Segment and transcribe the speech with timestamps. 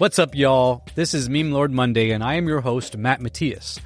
[0.00, 0.82] What's up, y'all?
[0.94, 3.78] This is Meme Lord Monday, and I am your host, Matt Matias.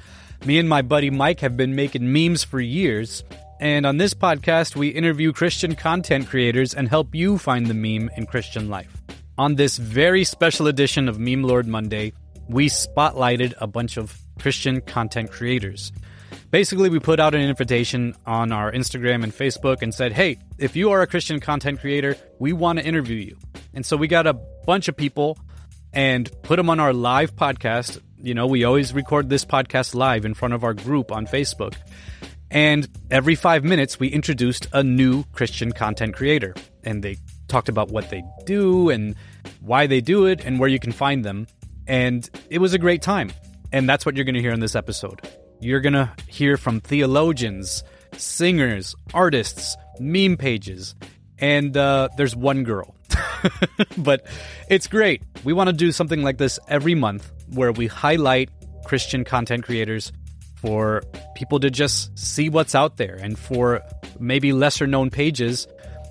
[0.45, 3.21] Me and my buddy Mike have been making memes for years,
[3.59, 8.09] and on this podcast, we interview Christian content creators and help you find the meme
[8.15, 8.95] in Christian life.
[9.37, 12.13] On this very special edition of Meme Lord Monday,
[12.47, 15.91] we spotlighted a bunch of Christian content creators.
[16.49, 20.77] Basically, we put out an invitation on our Instagram and Facebook and said, hey, if
[20.77, 23.37] you are a Christian content creator, we want to interview you.
[23.73, 25.37] And so we got a bunch of people
[25.95, 27.99] and put them on our live podcast.
[28.21, 31.75] You know, we always record this podcast live in front of our group on Facebook.
[32.51, 36.53] And every five minutes, we introduced a new Christian content creator.
[36.83, 39.15] And they talked about what they do and
[39.61, 41.47] why they do it and where you can find them.
[41.87, 43.31] And it was a great time.
[43.71, 45.21] And that's what you're going to hear in this episode.
[45.59, 47.83] You're going to hear from theologians,
[48.17, 50.95] singers, artists, meme pages,
[51.39, 52.94] and uh, there's one girl.
[53.97, 54.25] but
[54.69, 55.21] it's great.
[55.43, 58.49] We want to do something like this every month where we highlight
[58.85, 60.11] Christian content creators
[60.55, 61.03] for
[61.35, 63.81] people to just see what's out there and for
[64.19, 65.67] maybe lesser known pages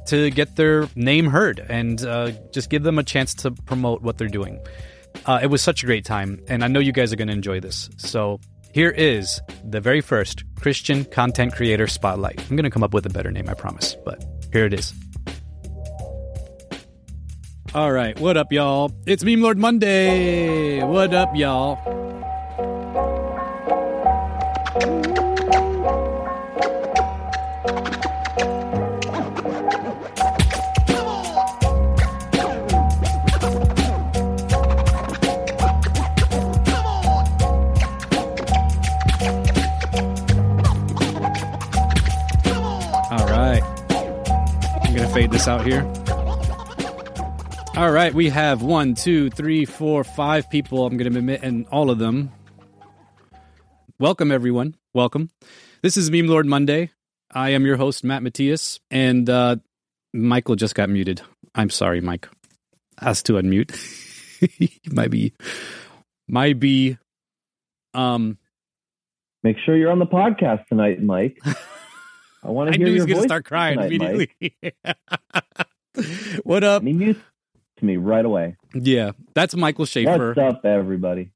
[0.06, 4.18] to get their name heard and uh, just give them a chance to promote what
[4.18, 4.60] they're doing.
[5.26, 7.34] Uh, it was such a great time, and I know you guys are going to
[7.34, 7.88] enjoy this.
[7.96, 8.40] So
[8.72, 12.40] here is the very first Christian content creator spotlight.
[12.50, 14.92] I'm going to come up with a better name, I promise, but here it is.
[17.74, 18.92] All right, what up, y'all?
[19.04, 20.80] It's Meme Lord Monday.
[20.84, 21.76] What up, y'all?
[43.10, 43.62] All right,
[44.84, 45.84] I'm gonna fade this out here.
[47.76, 50.86] All right, we have one, two, three, four, five people.
[50.86, 52.30] I'm going to admit, and all of them.
[53.98, 54.76] Welcome, everyone.
[54.94, 55.30] Welcome.
[55.82, 56.92] This is Meme Lord Monday.
[57.32, 59.56] I am your host, Matt Matias, and uh,
[60.12, 61.20] Michael just got muted.
[61.52, 62.28] I'm sorry, Mike.
[63.00, 63.72] Has to unmute.
[64.92, 65.34] might be,
[66.28, 66.96] might be.
[67.92, 68.38] Um,
[69.42, 71.40] Make sure you're on the podcast tonight, Mike.
[72.44, 74.54] I want to hear knew he was going to voice start crying tonight, immediately.
[76.44, 76.84] what up?
[77.76, 78.56] To me right away.
[78.74, 80.34] Yeah, that's Michael Schaefer.
[80.34, 81.30] What's up, everybody?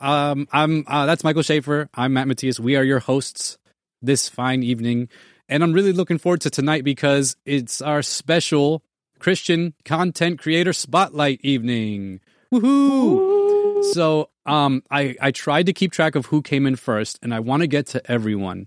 [0.00, 1.88] Um, I'm uh, that's Michael Schaefer.
[1.94, 2.60] I'm Matt Matias.
[2.60, 3.58] We are your hosts
[4.02, 5.08] this fine evening,
[5.48, 8.82] and I'm really looking forward to tonight because it's our special
[9.18, 12.20] Christian content creator spotlight evening.
[12.52, 13.84] Woohoo!
[13.92, 17.40] So, um, I I tried to keep track of who came in first, and I
[17.40, 18.66] want to get to everyone.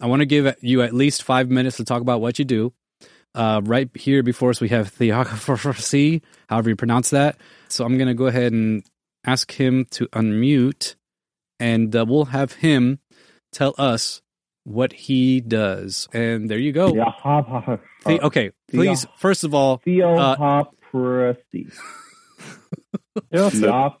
[0.00, 2.72] I want to give you at least five minutes to talk about what you do.
[3.34, 7.36] Uh, right here before us, we have Theocracy, however you pronounce that.
[7.68, 8.84] So I'm going to go ahead and
[9.24, 10.96] ask him to unmute,
[11.58, 12.98] and uh, we'll have him
[13.52, 14.20] tell us
[14.64, 16.08] what he does.
[16.12, 16.90] And there you go.
[18.04, 19.80] The- okay, please, first of all,
[20.18, 20.36] uh,
[20.92, 21.68] Theocracy.
[23.14, 23.62] Yeah, that's it.
[23.62, 23.96] Theop-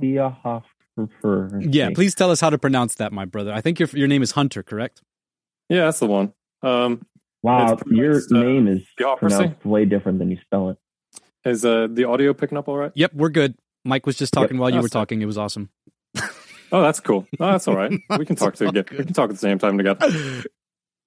[0.00, 1.68] Theocracy.
[1.70, 3.52] yeah, please tell us how to pronounce that, my brother.
[3.52, 5.02] I think your your name is Hunter, correct?
[5.68, 6.32] Yeah, that's the one.
[6.62, 7.02] Um,
[7.42, 9.36] Wow, your pronounced, uh, name is Theocracy.
[9.36, 10.78] pronounced way different than you spell it.
[11.44, 12.92] is uh, the audio picking up all right?
[12.94, 13.54] Yep, we're good.
[13.84, 15.20] Mike was just talking while you Oh, were talking.
[15.22, 15.68] It was awesome.
[16.70, 17.26] Oh, that's cool.
[17.40, 17.92] Oh, that's all right.
[18.18, 18.88] We can talk to all together.
[18.88, 18.98] good.
[19.00, 20.44] We can talk at the same time together.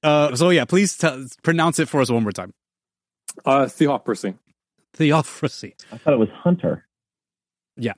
[0.03, 2.53] Uh, so yeah, please tell pronounce it for us one more time.
[3.45, 4.35] Uh, Theocracy.
[4.93, 5.73] Theocracy.
[5.91, 6.85] I thought it was Hunter.
[7.77, 7.93] Yeah.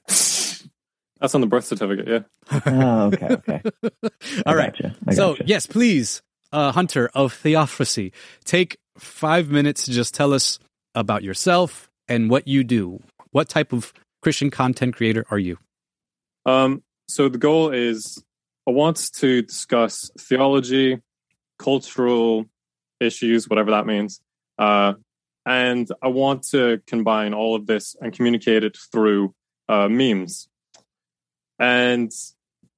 [1.20, 2.08] That's on the birth certificate.
[2.08, 2.62] Yeah.
[2.68, 3.62] Oh, okay, okay.
[3.84, 4.02] All
[4.46, 4.72] I right.
[4.72, 4.96] gotcha.
[5.08, 5.44] I So gotcha.
[5.48, 6.22] yes, please,
[6.52, 8.12] uh, Hunter of Theocracy,
[8.44, 10.60] take five minutes to just tell us
[10.96, 13.02] about yourself and what you do.
[13.32, 15.58] What type of Christian content creator are you?
[16.46, 18.24] Um, so the goal is
[18.68, 21.00] I want to discuss theology,
[21.60, 22.46] cultural
[23.00, 24.20] issues, whatever that means.
[24.58, 24.94] Uh,
[25.46, 29.34] and I want to combine all of this and communicate it through
[29.70, 30.50] uh, memes.
[31.60, 32.12] And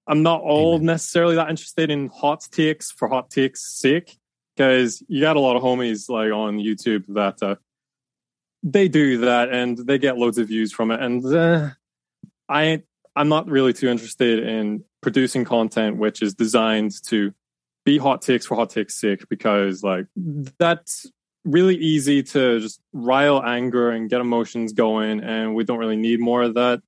[0.09, 0.87] I'm not all Amen.
[0.87, 4.17] necessarily that interested in hot takes for hot takes' sake,
[4.55, 7.55] because you got a lot of homies like on YouTube that uh,
[8.63, 10.99] they do that and they get loads of views from it.
[10.99, 11.69] And uh,
[12.49, 12.85] I ain't
[13.15, 17.33] I'm not really too interested in producing content which is designed to
[17.85, 20.07] be hot takes for hot takes sake because like
[20.57, 21.09] that's
[21.45, 26.19] really easy to just rile anger and get emotions going and we don't really need
[26.19, 26.81] more of that.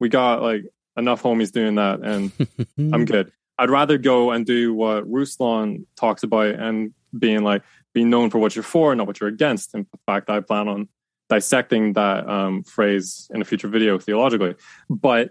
[0.00, 0.64] We got like
[1.00, 2.32] enough homies doing that and
[2.94, 3.32] I'm good.
[3.58, 7.62] I'd rather go and do what Ruslan talks about and being like
[7.92, 9.74] being known for what you're for, not what you're against.
[9.74, 10.88] In fact, I plan on
[11.28, 14.54] dissecting that um, phrase in a future video theologically.
[14.88, 15.30] But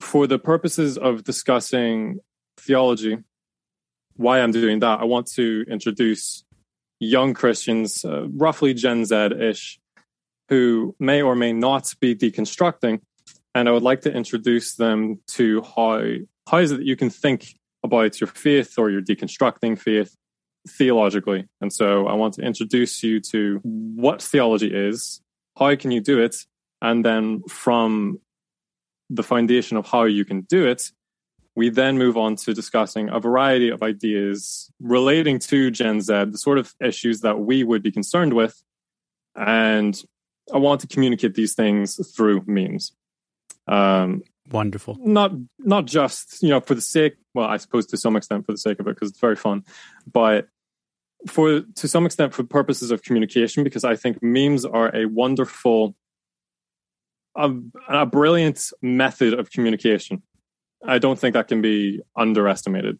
[0.00, 2.18] for the purposes of discussing
[2.58, 3.18] theology,
[4.16, 6.44] why I'm doing that, I want to introduce
[7.00, 9.78] young Christians, uh, roughly Gen Z ish,
[10.48, 13.00] who may or may not be deconstructing.
[13.54, 16.02] And I would like to introduce them to how,
[16.48, 17.54] how is it that you can think
[17.84, 20.16] about your faith or your deconstructing faith
[20.68, 21.46] theologically.
[21.60, 25.20] And so I want to introduce you to what theology is,
[25.58, 26.36] how can you do it,
[26.82, 28.20] and then from
[29.10, 30.90] the foundation of how you can do it,
[31.54, 36.38] we then move on to discussing a variety of ideas relating to Gen Z, the
[36.38, 38.60] sort of issues that we would be concerned with.
[39.36, 40.00] And
[40.52, 42.92] I want to communicate these things through memes.
[43.66, 44.98] Um, Wonderful.
[45.00, 48.52] Not not just you know for the sake, well, I suppose to some extent for
[48.52, 49.64] the sake of it because it's very fun,
[50.10, 50.48] but
[51.26, 55.96] for to some extent for purposes of communication because I think memes are a wonderful,
[57.36, 57.50] a,
[57.88, 60.22] a brilliant method of communication.
[60.86, 62.98] I don't think that can be underestimated.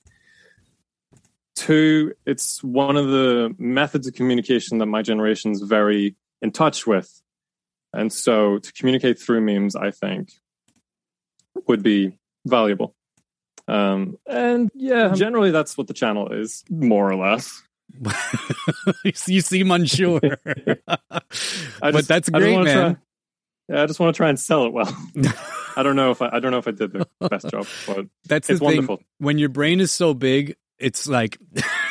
[1.55, 6.87] Two, it's one of the methods of communication that my generation is very in touch
[6.87, 7.23] with.
[7.93, 10.31] And so to communicate through memes, I think,
[11.67, 12.95] would be valuable.
[13.67, 17.63] Um, and yeah, generally that's what the channel is, more or less.
[19.05, 20.21] you seem unsure.
[20.47, 20.81] just,
[21.81, 22.65] but that's great, man.
[22.65, 22.97] Try,
[23.69, 24.95] yeah, I just want to try and sell it well.
[25.77, 28.07] I don't know if I, I don't know if I did the best job, but
[28.27, 29.01] that's it's wonderful.
[29.19, 31.39] When your brain is so big, it's like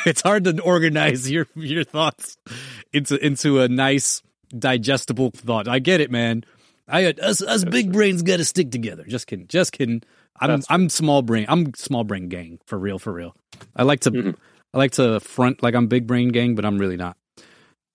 [0.06, 2.36] it's hard to organize your your thoughts
[2.92, 4.22] into into a nice
[4.56, 5.68] digestible thought.
[5.68, 6.44] I get it, man.
[6.88, 9.04] I us us big brains got to stick together.
[9.04, 9.46] Just kidding.
[9.46, 10.02] Just kidding.
[10.38, 11.46] I'm That's I'm small brain.
[11.48, 12.98] I'm small brain gang for real.
[12.98, 13.34] For real.
[13.74, 14.30] I like to mm-hmm.
[14.72, 17.16] I like to front like I'm big brain gang, but I'm really not.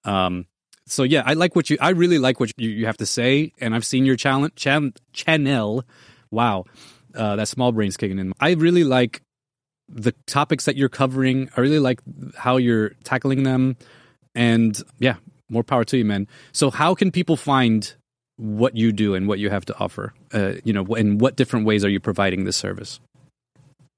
[0.03, 0.45] Um.
[0.87, 1.77] So yeah, I like what you.
[1.79, 4.93] I really like what you, you have to say, and I've seen your challenge chan,
[5.13, 5.83] channel.
[6.31, 6.65] Wow,
[7.13, 8.33] uh, that small brain's kicking in.
[8.39, 9.21] I really like
[9.87, 11.49] the topics that you're covering.
[11.55, 11.99] I really like
[12.35, 13.77] how you're tackling them,
[14.33, 16.27] and yeah, more power to you, man.
[16.53, 17.93] So how can people find
[18.39, 20.13] what you do and what you have to offer.
[20.33, 22.99] Uh, you know, in what different ways are you providing this service?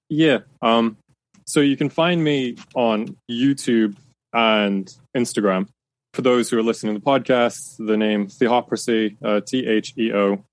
[0.09, 0.39] Yeah.
[0.61, 0.97] Um,
[1.45, 3.95] so you can find me on YouTube
[4.33, 5.67] and Instagram.
[6.13, 10.11] For those who are listening to the podcast, the name Theopracy, uh, T H E
[10.11, 10.43] O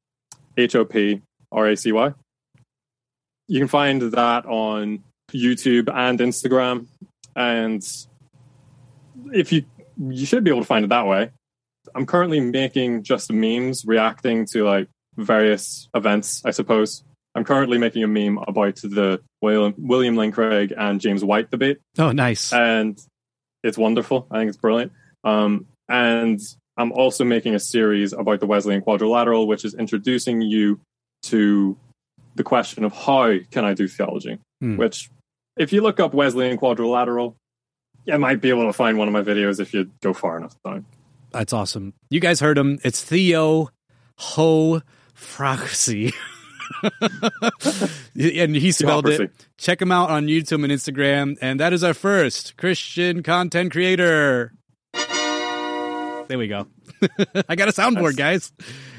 [0.57, 1.21] H O P
[1.51, 2.13] R A C Y.
[3.49, 5.03] You can find that on
[5.33, 6.87] YouTube and Instagram.
[7.35, 7.83] And
[9.33, 9.65] if you,
[9.99, 11.31] you should be able to find it that way.
[11.95, 17.05] I'm currently making just memes reacting to like various events, I suppose.
[17.35, 21.79] I'm currently making a meme about the William, William Lane Craig and James White debate.
[21.99, 22.53] Oh, nice.
[22.53, 22.99] And
[23.63, 24.27] it's wonderful.
[24.31, 24.93] I think it's brilliant.
[25.25, 26.41] Um, and
[26.77, 30.81] I'm also making a series about the Wesleyan Quadrilateral, which is introducing you
[31.25, 31.77] to
[32.35, 34.39] the question of how can I do theology?
[34.61, 34.77] Hmm.
[34.77, 35.11] Which,
[35.57, 37.37] if you look up Wesleyan Quadrilateral,
[38.05, 40.55] you might be able to find one of my videos if you go far enough
[40.65, 40.87] down.
[41.31, 41.95] That's awesome.
[42.11, 42.79] You guys heard him.
[42.85, 43.71] It's Theo
[44.17, 44.83] Ho
[45.17, 46.13] Fraxy.
[48.15, 49.31] and he spelled it.
[49.57, 51.37] Check him out on YouTube and Instagram.
[51.41, 54.53] And that is our first Christian content creator.
[54.93, 56.67] There we go.
[57.49, 58.53] I got a soundboard, guys.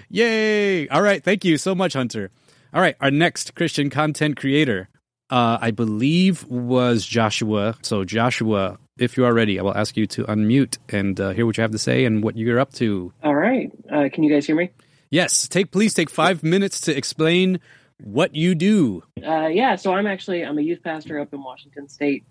[0.10, 0.88] Yay.
[0.88, 1.24] All right.
[1.24, 2.32] Thank you so much, Hunter.
[2.74, 2.96] All right.
[3.00, 4.90] Our next Christian content creator,
[5.30, 7.76] uh, I believe, was Joshua.
[7.84, 11.46] So, Joshua, if you are ready, I will ask you to unmute and uh, hear
[11.46, 13.14] what you have to say and what you're up to.
[13.24, 13.72] All right.
[13.92, 14.72] Uh, can you guys hear me?
[15.10, 15.48] Yes.
[15.48, 17.60] Take please take five minutes to explain
[18.04, 19.04] what you do.
[19.26, 19.76] Uh, yeah.
[19.76, 22.26] So I'm actually I'm a youth pastor up in Washington State.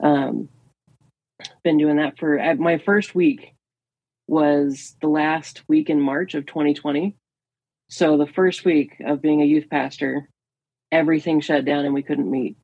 [0.00, 0.48] Um,
[1.62, 3.54] been doing that for at my first week
[4.26, 7.16] was the last week in March of 2020.
[7.88, 10.28] So the first week of being a youth pastor,
[10.90, 12.56] everything shut down and we couldn't meet.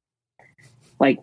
[0.98, 1.18] Like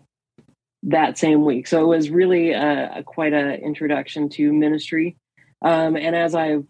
[0.84, 1.66] that same week.
[1.66, 5.16] So it was really a, a quite an introduction to ministry.
[5.62, 6.64] Um, and as I've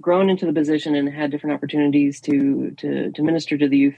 [0.00, 3.96] grown into the position and had different opportunities to to, to minister to the youth,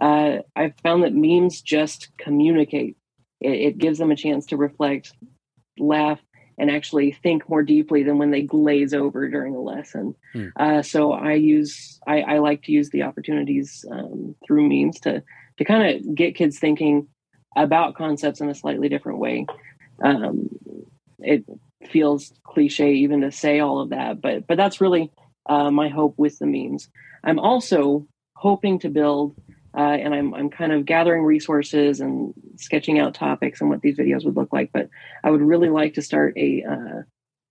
[0.00, 2.96] uh, I've found that memes just communicate.
[3.40, 5.12] It, it, gives them a chance to reflect,
[5.78, 6.18] laugh,
[6.58, 10.16] and actually think more deeply than when they glaze over during a lesson.
[10.32, 10.48] Hmm.
[10.56, 15.22] Uh, so I use I, I, like to use the opportunities um, through memes to
[15.58, 17.06] to kind of get kids thinking
[17.62, 19.46] about concepts in a slightly different way.
[20.02, 20.48] Um,
[21.18, 21.44] it
[21.86, 25.10] feels cliche even to say all of that, but but that's really
[25.48, 26.88] uh, my hope with the memes.
[27.24, 29.36] I'm also hoping to build,
[29.76, 33.98] uh, and I'm I'm kind of gathering resources and sketching out topics and what these
[33.98, 34.70] videos would look like.
[34.72, 34.88] But
[35.24, 37.02] I would really like to start a uh,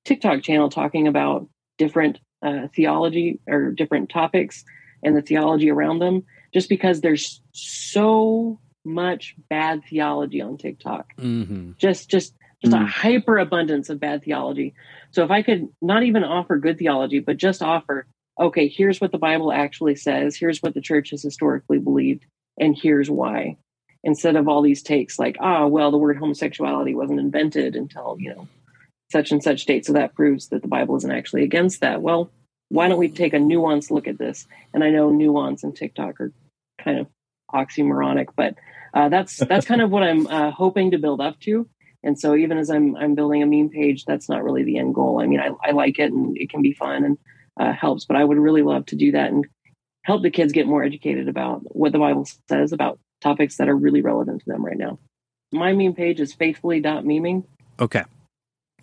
[0.06, 1.48] TikTok channel talking about
[1.78, 4.64] different uh, theology or different topics
[5.04, 6.24] and the theology around them,
[6.54, 11.16] just because there's so much bad theology on TikTok.
[11.18, 11.72] Mm-hmm.
[11.78, 12.84] Just, just, just Mm.
[12.84, 14.74] a hyper abundance of bad theology.
[15.12, 18.08] So if I could not even offer good theology, but just offer,
[18.40, 22.26] okay, here's what the Bible actually says, here's what the church has historically believed,
[22.60, 23.58] and here's why.
[24.04, 28.34] Instead of all these takes like, ah, well, the word homosexuality wasn't invented until, you
[28.34, 28.48] know,
[29.12, 29.86] such and such date.
[29.86, 32.02] So that proves that the Bible isn't actually against that.
[32.02, 32.32] Well,
[32.70, 34.48] why don't we take a nuanced look at this?
[34.74, 36.32] And I know nuance and TikTok are
[36.84, 37.08] kind of
[37.54, 38.56] oxymoronic, but
[38.94, 41.68] uh, that's that's kind of what I'm uh, hoping to build up to.
[42.04, 44.96] And so even as I'm I'm building a meme page, that's not really the end
[44.96, 45.20] goal.
[45.22, 47.18] I mean, I, I like it and it can be fun and
[47.60, 49.46] uh, helps, but I would really love to do that and
[50.04, 53.76] help the kids get more educated about what the Bible says about topics that are
[53.76, 55.00] really relevant to them right now.
[55.52, 57.44] My meme page is faithfully.meming.
[57.80, 58.04] Okay.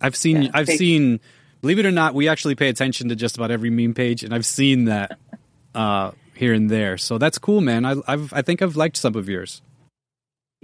[0.01, 1.21] I've seen Yeah, I've fake- seen
[1.61, 4.35] believe it or not, we actually pay attention to just about every meme page and
[4.35, 5.19] I've seen that
[5.75, 6.99] uh here and there.
[6.99, 7.85] So that's cool, man.
[7.85, 9.63] I I've I think I've liked some of yours.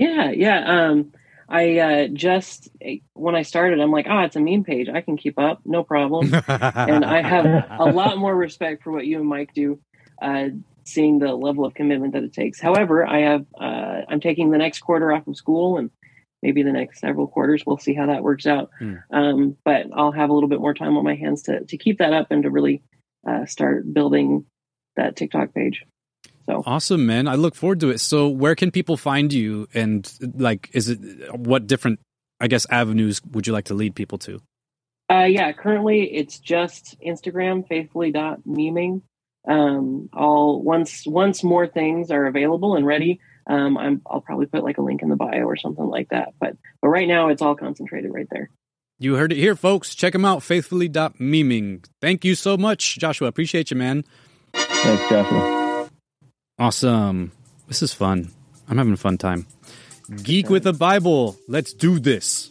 [0.00, 0.64] Yeah, yeah.
[0.64, 1.12] Um,
[1.46, 2.70] I uh, just
[3.12, 4.88] when I started, I'm like, oh, it's a meme page.
[4.88, 6.32] I can keep up, no problem.
[6.48, 7.44] and I have
[7.78, 9.78] a lot more respect for what you and Mike do,
[10.22, 10.46] uh,
[10.84, 12.58] seeing the level of commitment that it takes.
[12.58, 15.90] However, I have uh, I'm taking the next quarter off of school and
[16.40, 17.64] maybe the next several quarters.
[17.66, 18.70] We'll see how that works out.
[18.78, 18.94] Hmm.
[19.12, 21.98] Um, but I'll have a little bit more time on my hands to to keep
[21.98, 22.82] that up and to really
[23.28, 24.46] uh, start building
[24.96, 25.84] that TikTok page.
[26.50, 27.28] So Awesome, man.
[27.28, 27.98] I look forward to it.
[27.98, 29.68] So, where can people find you?
[29.72, 30.98] And, like, is it
[31.34, 32.00] what different,
[32.40, 34.40] I guess, avenues would you like to lead people to?
[35.10, 39.02] Uh, yeah, currently it's just Instagram, faithfully.meming.
[39.48, 44.62] Um, I'll once once more things are available and ready, um, I'm, I'll probably put
[44.62, 46.34] like a link in the bio or something like that.
[46.38, 48.50] But but right now it's all concentrated right there.
[48.98, 49.94] You heard it here, folks.
[49.94, 51.86] Check them out, faithfully.meming.
[52.02, 53.28] Thank you so much, Joshua.
[53.28, 54.04] Appreciate you, man.
[54.52, 55.59] Thanks, Joshua.
[56.60, 57.32] Awesome.
[57.68, 58.30] This is fun.
[58.68, 59.46] I'm having a fun time.
[60.22, 61.38] Geek with a Bible.
[61.48, 62.50] Let's do this.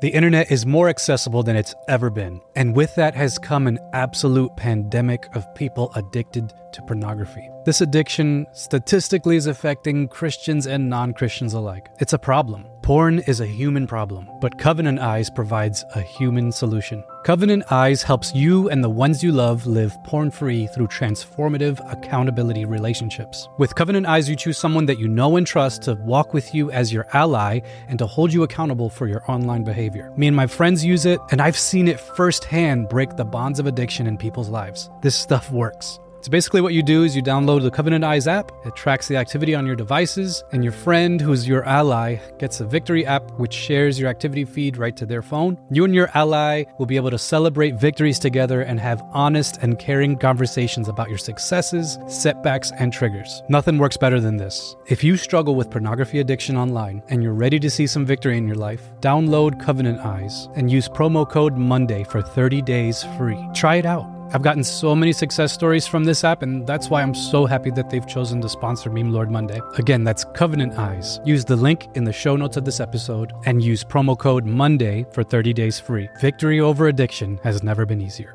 [0.00, 3.80] The internet is more accessible than it's ever been, and with that has come an
[3.92, 7.48] absolute pandemic of people addicted to pornography.
[7.64, 11.88] This addiction statistically is affecting Christians and non Christians alike.
[11.98, 12.66] It's a problem.
[12.84, 17.02] Porn is a human problem, but Covenant Eyes provides a human solution.
[17.24, 22.66] Covenant Eyes helps you and the ones you love live porn free through transformative accountability
[22.66, 23.48] relationships.
[23.56, 26.70] With Covenant Eyes, you choose someone that you know and trust to walk with you
[26.72, 30.12] as your ally and to hold you accountable for your online behavior.
[30.18, 33.64] Me and my friends use it, and I've seen it firsthand break the bonds of
[33.64, 34.90] addiction in people's lives.
[35.00, 36.00] This stuff works.
[36.24, 38.50] So basically, what you do is you download the Covenant Eyes app.
[38.64, 42.64] It tracks the activity on your devices, and your friend, who's your ally, gets a
[42.64, 45.58] Victory app which shares your activity feed right to their phone.
[45.70, 49.78] You and your ally will be able to celebrate victories together and have honest and
[49.78, 53.42] caring conversations about your successes, setbacks, and triggers.
[53.50, 54.74] Nothing works better than this.
[54.86, 58.46] If you struggle with pornography addiction online and you're ready to see some victory in
[58.46, 63.46] your life, download Covenant Eyes and use promo code MONDAY for 30 days free.
[63.52, 64.13] Try it out.
[64.34, 67.70] I've gotten so many success stories from this app, and that's why I'm so happy
[67.70, 69.60] that they've chosen to sponsor Meme Lord Monday.
[69.78, 71.20] Again, that's Covenant Eyes.
[71.24, 75.06] Use the link in the show notes of this episode and use promo code MONDAY
[75.12, 76.08] for 30 days free.
[76.20, 78.34] Victory over addiction has never been easier.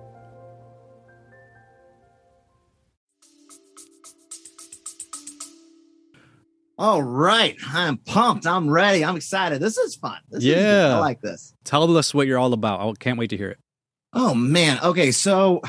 [6.77, 7.57] All right.
[7.67, 8.47] I'm pumped.
[8.47, 9.03] I'm ready.
[9.03, 9.59] I'm excited.
[9.59, 10.19] This is fun.
[10.29, 10.45] This is.
[10.45, 10.95] Yeah.
[10.95, 11.53] I like this.
[11.65, 12.79] Tell us what you're all about.
[12.79, 13.57] I can't wait to hear it.
[14.13, 14.79] Oh man.
[14.81, 15.61] Okay, so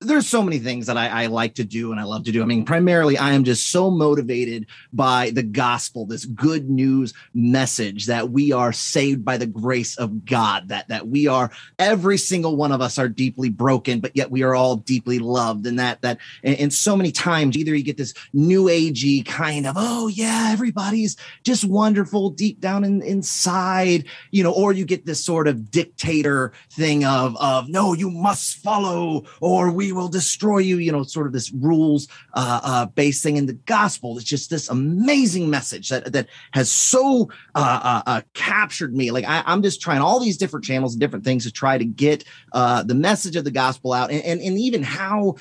[0.00, 2.40] there's so many things that I, I like to do and I love to do.
[2.40, 8.06] I mean, primarily, I am just so motivated by the gospel, this good news message
[8.06, 11.50] that we are saved by the grace of God, that that we are
[11.80, 15.66] every single one of us are deeply broken, but yet we are all deeply loved.
[15.66, 19.66] And that that and, and so many times either you get this new agey kind
[19.66, 25.06] of, oh yeah, everybody's just wonderful deep down in, inside, you know, or you get
[25.06, 30.58] this sort of dictator thing of of no, you must follow or we will destroy
[30.58, 34.16] you, you know, sort of this rules uh, uh based thing in the gospel.
[34.16, 39.10] It's just this amazing message that that has so uh, uh, uh captured me.
[39.10, 41.84] Like I, I'm just trying all these different channels and different things to try to
[41.84, 45.36] get uh the message of the gospel out and, and, and even how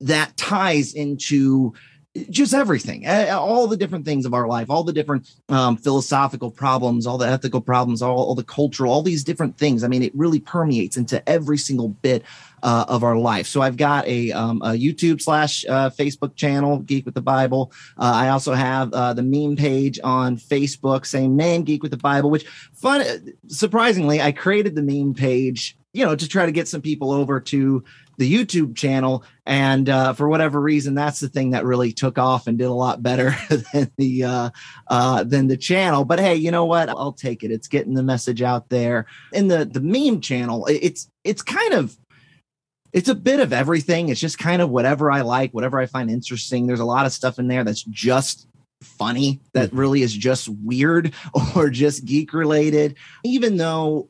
[0.00, 1.72] that ties into
[2.28, 7.06] just everything, all the different things of our life, all the different um, philosophical problems,
[7.06, 9.82] all the ethical problems, all, all, the cultural, all these different things.
[9.82, 12.22] I mean, it really permeates into every single bit
[12.62, 13.46] uh, of our life.
[13.46, 17.72] So I've got a, um, a YouTube slash uh, Facebook channel, Geek with the Bible.
[17.98, 21.96] Uh, I also have uh, the meme page on Facebook, same name, Geek with the
[21.96, 22.30] Bible.
[22.30, 26.80] Which fun, surprisingly, I created the meme page, you know, to try to get some
[26.80, 27.84] people over to
[28.18, 32.46] the YouTube channel, and uh, for whatever reason, that's the thing that really took off
[32.46, 33.34] and did a lot better
[33.72, 34.50] than the uh,
[34.88, 36.04] uh, than the channel.
[36.04, 36.88] But hey, you know what?
[36.88, 37.50] I'll take it.
[37.50, 39.06] It's getting the message out there.
[39.32, 41.96] In the the meme channel, it's it's kind of
[42.92, 44.08] it's a bit of everything.
[44.08, 46.66] It's just kind of whatever I like, whatever I find interesting.
[46.66, 48.48] There's a lot of stuff in there that's just
[48.82, 49.78] funny that mm-hmm.
[49.78, 51.14] really is just weird
[51.56, 54.08] or just geek related even though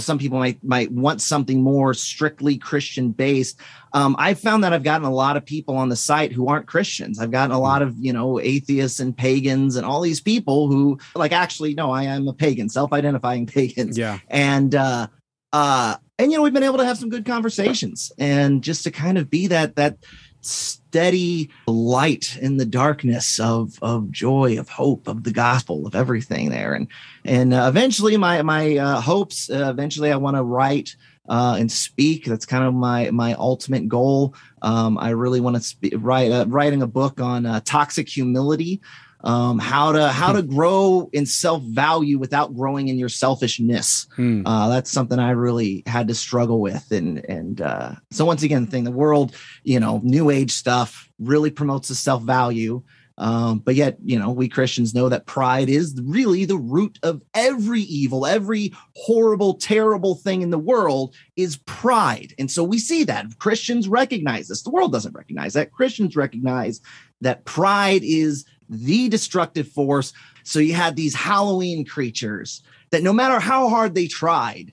[0.00, 3.60] some people might might want something more strictly Christian based.
[3.92, 6.66] Um, I've found that I've gotten a lot of people on the site who aren't
[6.66, 7.18] Christians.
[7.18, 7.62] I've gotten a hmm.
[7.62, 11.90] lot of you know atheists and pagans and all these people who like actually no,
[11.90, 13.96] I am a pagan, self identifying pagans.
[13.98, 15.08] Yeah, and uh,
[15.52, 18.90] uh, and you know we've been able to have some good conversations and just to
[18.90, 19.96] kind of be that that
[20.42, 26.50] steady light in the darkness of of joy of hope of the gospel of everything
[26.50, 26.74] there.
[26.74, 26.88] And
[27.24, 30.96] and uh, eventually my my uh, hopes uh, eventually i want to write
[31.28, 32.24] uh, and speak.
[32.24, 34.34] That's kind of my my ultimate goal.
[34.62, 38.80] Um, i really want to write uh, writing a book on uh, toxic humility
[39.22, 44.06] um, how to how to grow in self value without growing in your selfishness.
[44.16, 44.46] Hmm.
[44.46, 48.64] Uh, that's something I really had to struggle with, and and uh, so once again,
[48.64, 52.82] the thing the world, you know, new age stuff really promotes the self value.
[53.18, 57.20] Um, but yet, you know, we Christians know that pride is really the root of
[57.34, 62.32] every evil, every horrible, terrible thing in the world is pride.
[62.38, 64.62] And so we see that Christians recognize this.
[64.62, 65.70] The world doesn't recognize that.
[65.70, 66.80] Christians recognize
[67.20, 70.12] that pride is the destructive force.
[70.44, 72.62] So you had these Halloween creatures
[72.92, 74.72] that no matter how hard they tried,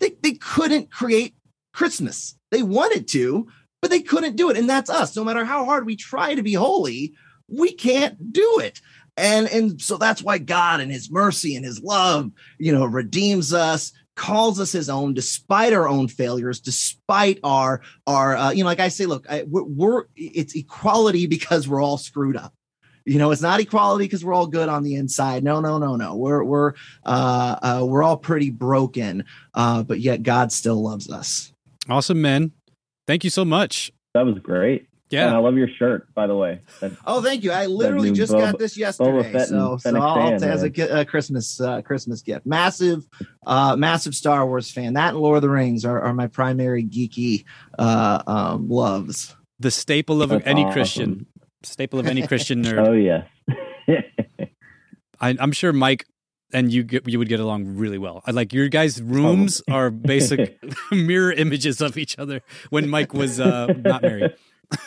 [0.00, 1.34] they, they couldn't create
[1.72, 2.36] Christmas.
[2.50, 3.48] They wanted to,
[3.82, 4.56] but they couldn't do it.
[4.56, 5.16] And that's us.
[5.16, 7.14] No matter how hard we try to be holy,
[7.48, 8.80] we can't do it.
[9.16, 13.52] And, and so that's why God and his mercy and his love, you know, redeems
[13.52, 18.68] us, calls us his own despite our own failures despite our our uh, you know
[18.68, 22.52] like i say look I, we're, we're it's equality because we're all screwed up
[23.08, 25.96] you know it's not equality because we're all good on the inside no no no
[25.96, 31.10] no we're we're uh, uh we're all pretty broken uh but yet god still loves
[31.10, 31.52] us
[31.88, 32.52] awesome men.
[33.06, 36.36] thank you so much that was great yeah, and I love your shirt, by the
[36.36, 36.60] way.
[36.80, 37.50] That, oh, thank you.
[37.50, 41.62] I literally just Boba, got this yesterday, so, so I'll, fan, as a, a, Christmas
[41.62, 42.44] uh, Christmas gift.
[42.44, 43.08] Massive,
[43.46, 44.92] uh, massive Star Wars fan.
[44.92, 47.46] That and Lord of the Rings are, are my primary geeky
[47.78, 49.34] uh, um, loves.
[49.58, 50.72] The staple of That's any awesome.
[50.74, 51.26] Christian
[51.68, 52.86] staple of any Christian nerd.
[52.86, 53.24] Oh yeah.
[55.20, 56.04] I, am sure Mike
[56.52, 58.22] and you get, you would get along really well.
[58.26, 60.58] I like your guys' rooms are basic
[60.92, 64.34] mirror images of each other when Mike was uh, not married.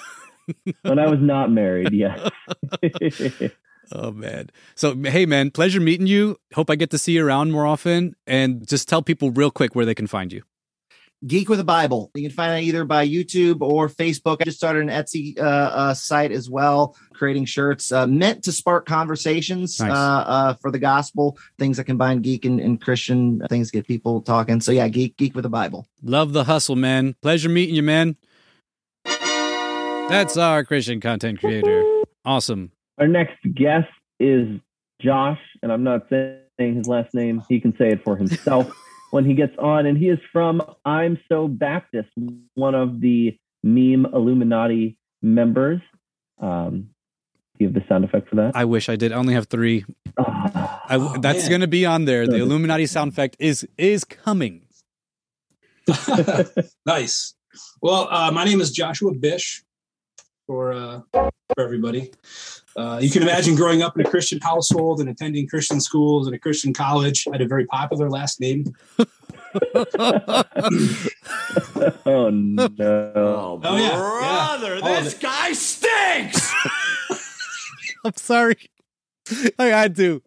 [0.81, 2.29] when I was not married, yeah.
[3.91, 4.49] oh man.
[4.75, 6.37] So hey man, pleasure meeting you.
[6.53, 9.75] Hope I get to see you around more often and just tell people real quick
[9.75, 10.43] where they can find you.
[11.27, 12.09] Geek with a Bible.
[12.15, 14.37] You can find that either by YouTube or Facebook.
[14.41, 18.51] I just started an Etsy uh, uh, site as well, creating shirts uh, meant to
[18.51, 19.91] spark conversations nice.
[19.91, 24.21] Uh, uh, for the gospel, things that combine geek and, and, Christian things, get people
[24.21, 24.59] talking.
[24.61, 25.87] So yeah, geek, geek with a Bible.
[26.01, 27.15] Love the hustle, man.
[27.21, 28.17] Pleasure meeting you, man.
[29.05, 32.01] That's our Christian content creator.
[32.25, 32.71] Awesome.
[32.97, 34.59] Our next guest is
[34.99, 37.43] Josh, and I'm not saying his last name.
[37.47, 38.75] He can say it for himself.
[39.11, 42.09] when he gets on, and he is from I'm So Baptist,
[42.55, 45.81] one of the meme Illuminati members.
[46.39, 46.89] Um,
[47.57, 48.53] do you have the sound effect for that?
[48.55, 49.11] I wish I did.
[49.11, 49.85] I only have three.
[50.17, 52.25] Oh, I, that's going to be on there.
[52.25, 54.63] The Illuminati sound effect is is coming.
[56.85, 57.35] nice.
[57.81, 59.63] Well, uh, my name is Joshua Bish.
[60.47, 62.11] For uh, for everybody,
[62.75, 66.35] uh, you can imagine growing up in a Christian household and attending Christian schools and
[66.35, 67.27] a Christian college.
[67.27, 68.65] I had a very popular last name.
[68.99, 69.05] oh
[72.29, 73.11] no!
[73.15, 75.01] Oh, oh yeah, brother, yeah.
[75.01, 76.51] this guy stinks.
[78.05, 78.57] I'm sorry.
[79.59, 80.21] I had to.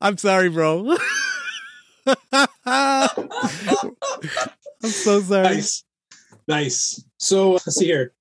[0.00, 0.96] I'm sorry, bro.
[2.32, 2.48] I'm
[4.82, 5.42] so sorry.
[5.42, 5.84] Nice,
[6.48, 7.04] nice.
[7.18, 8.14] So let's see here.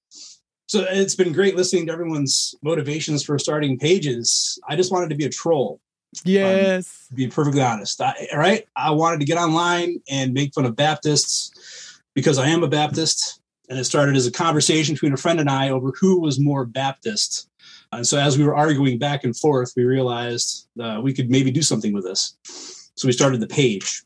[0.70, 4.60] So it's been great listening to everyone's motivations for starting pages.
[4.70, 5.82] I just wanted to be a troll.
[6.24, 7.08] Yes.
[7.12, 8.00] Um, be perfectly honest.
[8.00, 8.68] I, right?
[8.76, 13.42] I wanted to get online and make fun of Baptists because I am a Baptist.
[13.68, 16.66] And it started as a conversation between a friend and I over who was more
[16.66, 17.50] Baptist.
[17.92, 21.50] And so as we were arguing back and forth, we realized uh, we could maybe
[21.50, 22.38] do something with this.
[22.96, 24.04] So we started the page.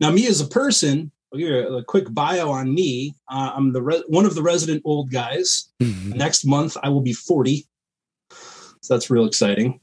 [0.00, 3.14] Now, me as a person, You a, quick bio on me.
[3.28, 5.72] Uh, I'm the re- one of the resident old guys.
[5.80, 7.66] Next month, I will be 40.
[8.30, 9.80] So that's real exciting.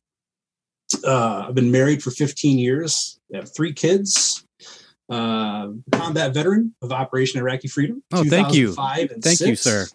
[1.04, 3.20] Uh, I've been married for 15 years.
[3.34, 4.46] I have three kids.
[5.10, 8.02] Uh, combat veteran of Operation Iraqi Freedom.
[8.14, 8.68] Oh, thank you.
[8.68, 9.62] 2005 and Thank you, six.
[9.62, 9.88] sir.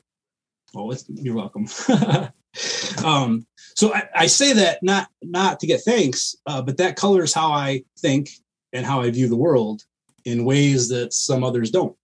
[0.74, 1.66] Oh, it's, you're welcome.
[3.04, 7.32] um, so I, I say that not not to get thanks, uh, but that colors
[7.32, 8.28] how I think
[8.74, 9.85] and how I view the world
[10.26, 11.96] in ways that some others don't.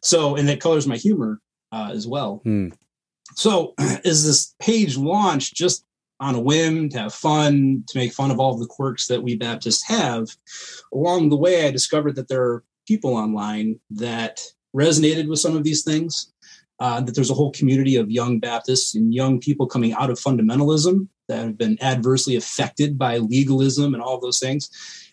[0.00, 1.40] So, and that colors my humor
[1.72, 2.40] uh, as well.
[2.44, 2.68] Hmm.
[3.34, 3.74] So,
[4.04, 5.84] is this page launched just
[6.20, 9.22] on a whim to have fun, to make fun of all of the quirks that
[9.22, 10.28] we Baptists have?
[10.94, 14.40] Along the way, I discovered that there are people online that
[14.74, 16.32] resonated with some of these things.
[16.80, 20.18] Uh, that there's a whole community of young Baptists and young people coming out of
[20.18, 24.68] fundamentalism that have been adversely affected by legalism and all those things.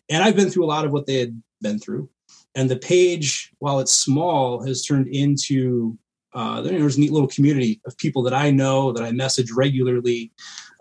[0.10, 2.10] And I've been through a lot of what they had been through.
[2.56, 5.98] And the page, while it's small, has turned into
[6.34, 10.32] uh, there's a neat little community of people that I know that I message regularly.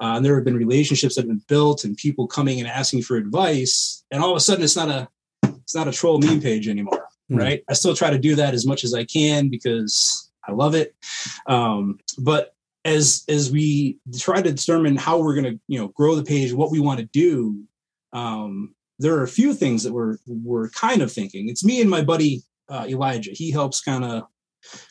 [0.00, 3.02] Uh, and there have been relationships that have been built and people coming and asking
[3.02, 4.04] for advice.
[4.10, 5.08] And all of a sudden, it's not a
[5.42, 7.36] it's not a troll meme page anymore, Hmm.
[7.36, 7.64] right?
[7.68, 10.94] I still try to do that as much as I can because I love it.
[11.46, 12.54] Um, but
[12.84, 16.52] as as we try to determine how we're going to you know grow the page,
[16.52, 17.64] what we want to do,
[18.12, 21.48] um, there are a few things that we're we're kind of thinking.
[21.48, 23.30] It's me and my buddy uh, Elijah.
[23.32, 24.24] He helps kind of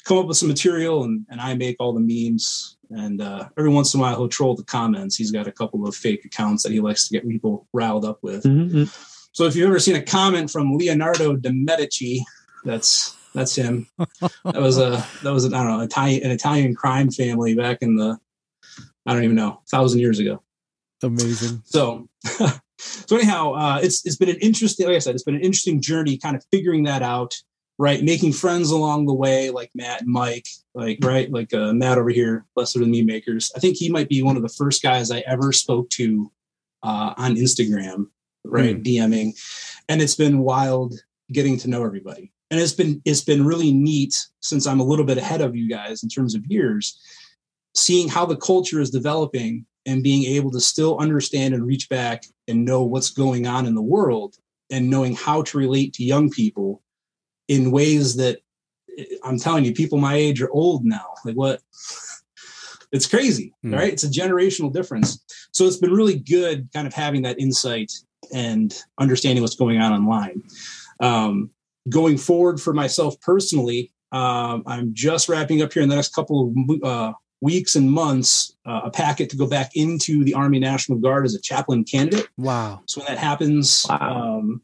[0.06, 2.78] come up with some material, and and I make all the memes.
[2.90, 5.18] And uh, every once in a while, he'll troll the comments.
[5.18, 8.20] He's got a couple of fake accounts that he likes to get people riled up
[8.22, 8.44] with.
[8.44, 8.88] Mhm.
[9.34, 12.26] So if you've ever seen a comment from Leonardo de Medici,
[12.64, 13.88] that's that's him.
[14.46, 17.80] That was a that was an, I don't know Italian an Italian crime family back
[17.82, 18.18] in the
[19.06, 20.42] I don't even know thousand years ago.
[21.04, 21.62] Amazing.
[21.66, 22.10] So
[22.78, 25.82] so anyhow, uh, it's it's been an interesting like I said, it's been an interesting
[25.82, 27.36] journey, kind of figuring that out.
[27.80, 32.00] Right, making friends along the way, like Matt and Mike, like right, like uh, Matt
[32.00, 33.52] over here, Blessed are the Meme Makers.
[33.56, 36.32] I think he might be one of the first guys I ever spoke to
[36.82, 38.08] uh, on Instagram,
[38.44, 39.40] right, DMing,
[39.88, 40.96] and it's been wild
[41.32, 42.32] getting to know everybody.
[42.50, 45.70] And it's been it's been really neat since I'm a little bit ahead of you
[45.70, 47.00] guys in terms of years,
[47.76, 52.24] seeing how the culture is developing and being able to still understand and reach back
[52.48, 54.36] and know what's going on in the world
[54.70, 56.84] and knowing how to relate to young people
[57.48, 58.40] in ways that
[59.24, 61.06] I'm telling you, people my age are old now.
[61.24, 61.62] Like what?
[62.92, 63.74] It's crazy, Hmm.
[63.74, 63.94] right?
[63.94, 65.24] It's a generational difference.
[65.52, 67.92] So it's been really good kind of having that insight
[68.34, 70.44] and understanding what's going on online.
[71.00, 71.52] Um,
[71.90, 76.54] going forward for myself personally, um, I'm just wrapping up here in the next couple
[76.58, 80.98] of uh, weeks and months uh, a packet to go back into the Army National
[80.98, 82.28] Guard as a chaplain candidate.
[82.38, 82.82] Wow.
[82.86, 84.38] So when that happens, Wow.
[84.40, 84.62] um,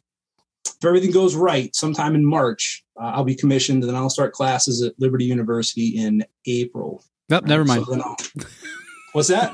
[0.66, 4.34] if everything goes right, sometime in March, uh, I'll be commissioned, and then I'll start
[4.34, 7.04] classes at Liberty University in April.
[7.30, 7.86] Nope, never mind.
[7.86, 8.18] So then I'll-
[9.14, 9.52] what's that?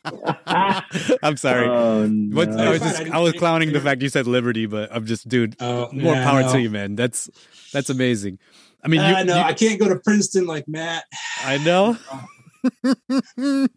[1.22, 1.66] I'm sorry.
[1.68, 2.48] Oh, What.
[2.50, 5.28] I was just I I was clowning the fact you said liberty, but I'm just
[5.28, 5.60] dude.
[5.60, 6.52] Uh, More yeah, power no.
[6.52, 6.96] to you, man.
[6.96, 7.30] That's
[7.72, 8.38] that's amazing.
[8.84, 11.04] I mean, you, I know I can't go to Princeton like Matt.
[11.44, 11.96] I know.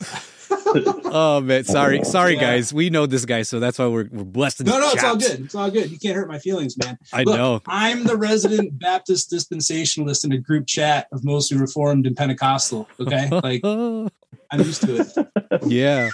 [0.72, 2.40] oh man, sorry, sorry Yeah.
[2.40, 2.72] guys.
[2.72, 4.64] We know this guy, so that's why we're we're blessed.
[4.64, 5.40] No, no, it's all good.
[5.40, 5.90] It's all good.
[5.90, 6.98] You can't hurt my feelings, man.
[7.12, 7.60] I Look, know.
[7.66, 12.88] I'm the resident Baptist dispensationalist in a group chat of mostly Reformed and Pentecostal.
[12.98, 15.62] Okay, like I'm used to it.
[15.66, 16.08] yeah,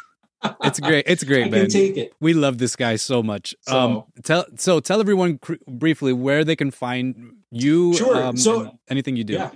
[0.64, 1.04] it's great.
[1.06, 1.68] It's I great, can man.
[1.68, 2.12] take it.
[2.20, 3.54] we love this guy so much.
[3.62, 7.94] So- um, tell so tell everyone cr- briefly where they can find you.
[7.94, 8.22] Sure.
[8.22, 9.35] Um, So- anything you do.
[9.35, 9.50] Yeah.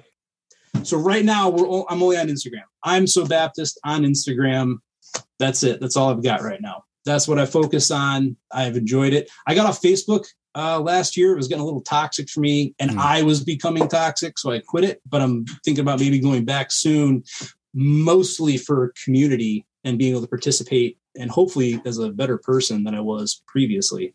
[0.83, 2.62] So right now we're o- I'm only on Instagram.
[2.85, 4.76] I'm so Baptist on Instagram.
[5.38, 5.81] That's it.
[5.81, 6.85] That's all I've got right now.
[7.05, 8.37] That's what I focus on.
[8.53, 9.31] I've enjoyed it.
[9.46, 11.33] I got off Facebook uh, last year.
[11.33, 12.98] It was getting a little toxic for me, and Hmm.
[13.00, 15.00] I was becoming toxic, so I quit it.
[15.09, 17.24] But I'm thinking about maybe going back soon,
[17.74, 22.94] mostly for community and being able to participate, and hopefully as a better person than
[22.94, 24.14] I was previously.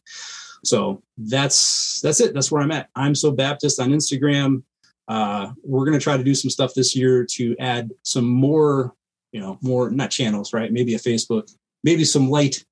[0.65, 2.33] So that's that's it.
[2.33, 2.89] That's where I'm at.
[2.95, 4.63] I'm so Baptist on Instagram
[5.07, 8.93] uh, we're going to try to do some stuff this year to add some more
[9.31, 11.51] you know more not channels right maybe a facebook
[11.83, 12.63] maybe some light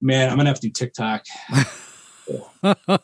[0.00, 1.24] man i'm gonna have to do tiktok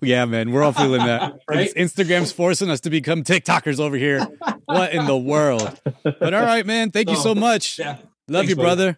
[0.00, 1.40] yeah, man, we're all feeling that.
[1.48, 1.72] Right?
[1.74, 4.24] Instagram's forcing us to become TikTokers over here.
[4.66, 5.80] What in the world?
[6.04, 6.90] But all right, man.
[6.90, 7.78] Thank you so much.
[7.78, 7.96] yeah
[8.28, 8.66] Love Thanks, you, buddy.
[8.66, 8.96] brother.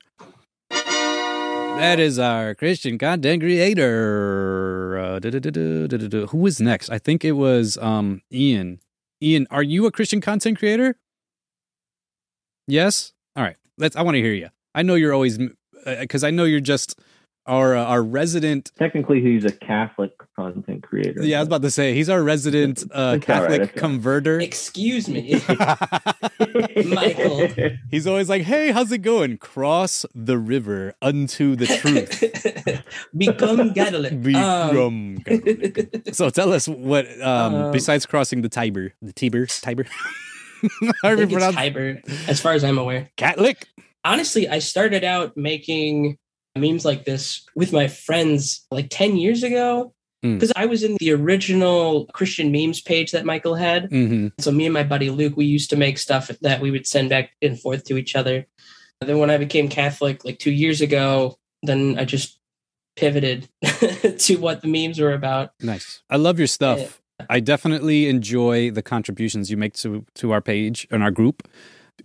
[1.81, 4.99] That is our Christian content creator.
[4.99, 6.27] Uh.
[6.27, 6.91] Who was next?
[6.91, 8.81] I think it was um, Ian.
[9.23, 10.97] Ian, are you a Christian content creator?
[12.67, 13.13] Yes.
[13.35, 13.97] All right, let's.
[13.97, 14.51] I want to hear you.
[14.75, 15.39] I know you're always
[15.85, 17.01] because I know you're just
[17.47, 18.71] our uh, our resident.
[18.79, 21.23] Technically, he's a Catholic content creator.
[21.23, 23.59] Yeah, I was about to say he's our resident uh, It's all right, Catholic it's
[23.61, 23.77] all right.
[23.77, 24.41] converter.
[24.41, 25.41] Excuse me.
[26.87, 27.49] Michael.
[27.91, 29.39] he's always like, "Hey, how's it going?
[29.39, 32.25] Cross the river unto the truth."
[33.17, 34.13] Become Catholic.
[34.13, 36.15] Um, Become Catholic.
[36.15, 39.87] so tell us what um, Um, besides crossing the Tiber, the Tiber, Tiber.
[40.63, 43.11] I How do you think it's Tiber, as far as I'm aware.
[43.17, 43.67] Catholic?
[44.05, 46.17] honestly, I started out making
[46.61, 49.93] memes like this with my friends like 10 years ago
[50.23, 50.35] Mm.
[50.35, 53.91] because I was in the original Christian memes page that Michael had.
[53.91, 54.29] Mm-hmm.
[54.39, 57.09] So me and my buddy Luke, we used to make stuff that we would send
[57.09, 58.47] back and forth to each other.
[59.01, 62.39] And then when I became Catholic like two years ago, then I just
[62.97, 63.49] pivoted
[64.19, 65.53] to what the memes were about.
[65.63, 66.03] Nice.
[66.11, 67.01] I love your stuff.
[67.31, 71.49] I definitely enjoy the contributions you make to to our page and our group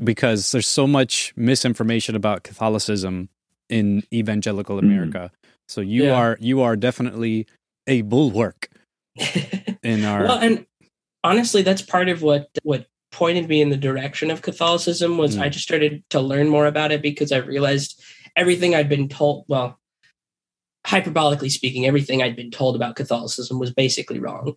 [0.01, 3.27] because there's so much misinformation about Catholicism
[3.69, 5.31] in evangelical America.
[5.67, 6.13] So you Yeah.
[6.15, 7.47] are you are definitely
[7.87, 8.69] a bulwark
[9.83, 10.65] in our well, and
[11.23, 15.41] honestly, that's part of what what pointed me in the direction of Catholicism was Mm.
[15.41, 18.01] I just started to learn more about it because I realized
[18.35, 19.45] everything I'd been told.
[19.47, 19.79] Well,
[20.85, 24.55] hyperbolically speaking, everything I'd been told about Catholicism was basically wrong.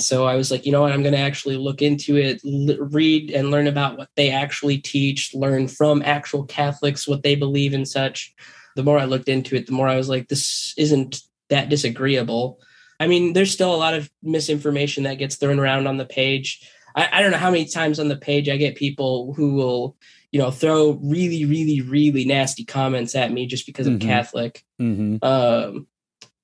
[0.00, 0.92] So I was like, you know what?
[0.92, 4.78] I'm going to actually look into it, l- read and learn about what they actually
[4.78, 8.34] teach, learn from actual Catholics what they believe and such.
[8.76, 12.58] The more I looked into it, the more I was like, this isn't that disagreeable.
[12.98, 16.68] I mean, there's still a lot of misinformation that gets thrown around on the page.
[16.96, 19.96] I, I don't know how many times on the page I get people who will,
[20.32, 23.92] you know, throw really, really, really nasty comments at me just because Mhm.
[23.92, 24.64] I'm Catholic.
[24.80, 25.18] Mhm.
[25.24, 25.86] Um,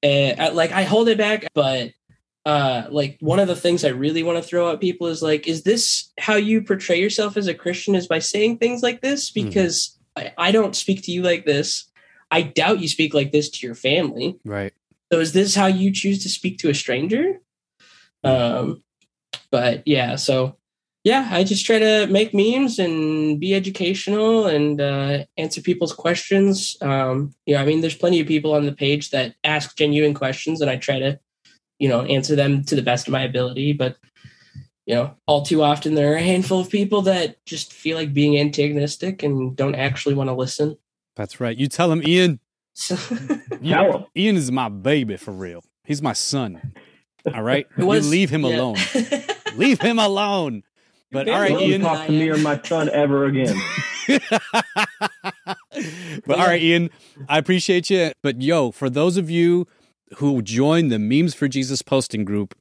[0.03, 1.91] and I, like I hold it back, but
[2.46, 5.46] uh, like one of the things I really want to throw at people is like,
[5.46, 7.94] is this how you portray yourself as a Christian?
[7.94, 9.31] Is by saying things like this?
[9.31, 9.44] Mhm.
[9.44, 11.90] Because I, I don't speak to you like this.
[12.31, 14.38] I doubt you speak like this to your family.
[14.44, 14.72] right.
[15.12, 17.40] So is this how you choose to speak to a stranger?
[18.22, 18.85] Um,
[19.50, 20.57] but yeah, so
[21.03, 26.76] yeah, I just try to make memes and be educational and uh, answer people's questions.
[26.83, 30.61] Um, yeah, I mean, there's plenty of people on the page that ask genuine questions,
[30.61, 31.18] and I try to,
[31.81, 33.73] you know, answer them to the best of my ability.
[33.73, 33.97] But
[34.87, 38.14] you know, all too often there are a handful of people that just feel like
[38.14, 40.77] being antagonistic and don't actually want to listen.
[41.16, 41.57] That's right.
[41.57, 42.38] You tell him Ian.
[42.75, 42.97] So
[43.61, 44.05] You- Tell him.
[44.16, 45.64] Ian is my baby for real.
[45.85, 46.75] He's my son.
[47.35, 47.66] All right.
[47.77, 48.57] was- you leave him yeah.
[48.57, 48.77] alone.
[49.57, 50.62] leave him alone.
[51.12, 51.81] But all right, Don't Don't Ian.
[51.81, 53.57] talk to me or my son ever again.
[56.27, 56.90] but all right, Ian,
[57.29, 58.12] I appreciate you.
[58.23, 59.66] But yo, for those of you
[60.16, 62.55] who join the Memes for Jesus posting group,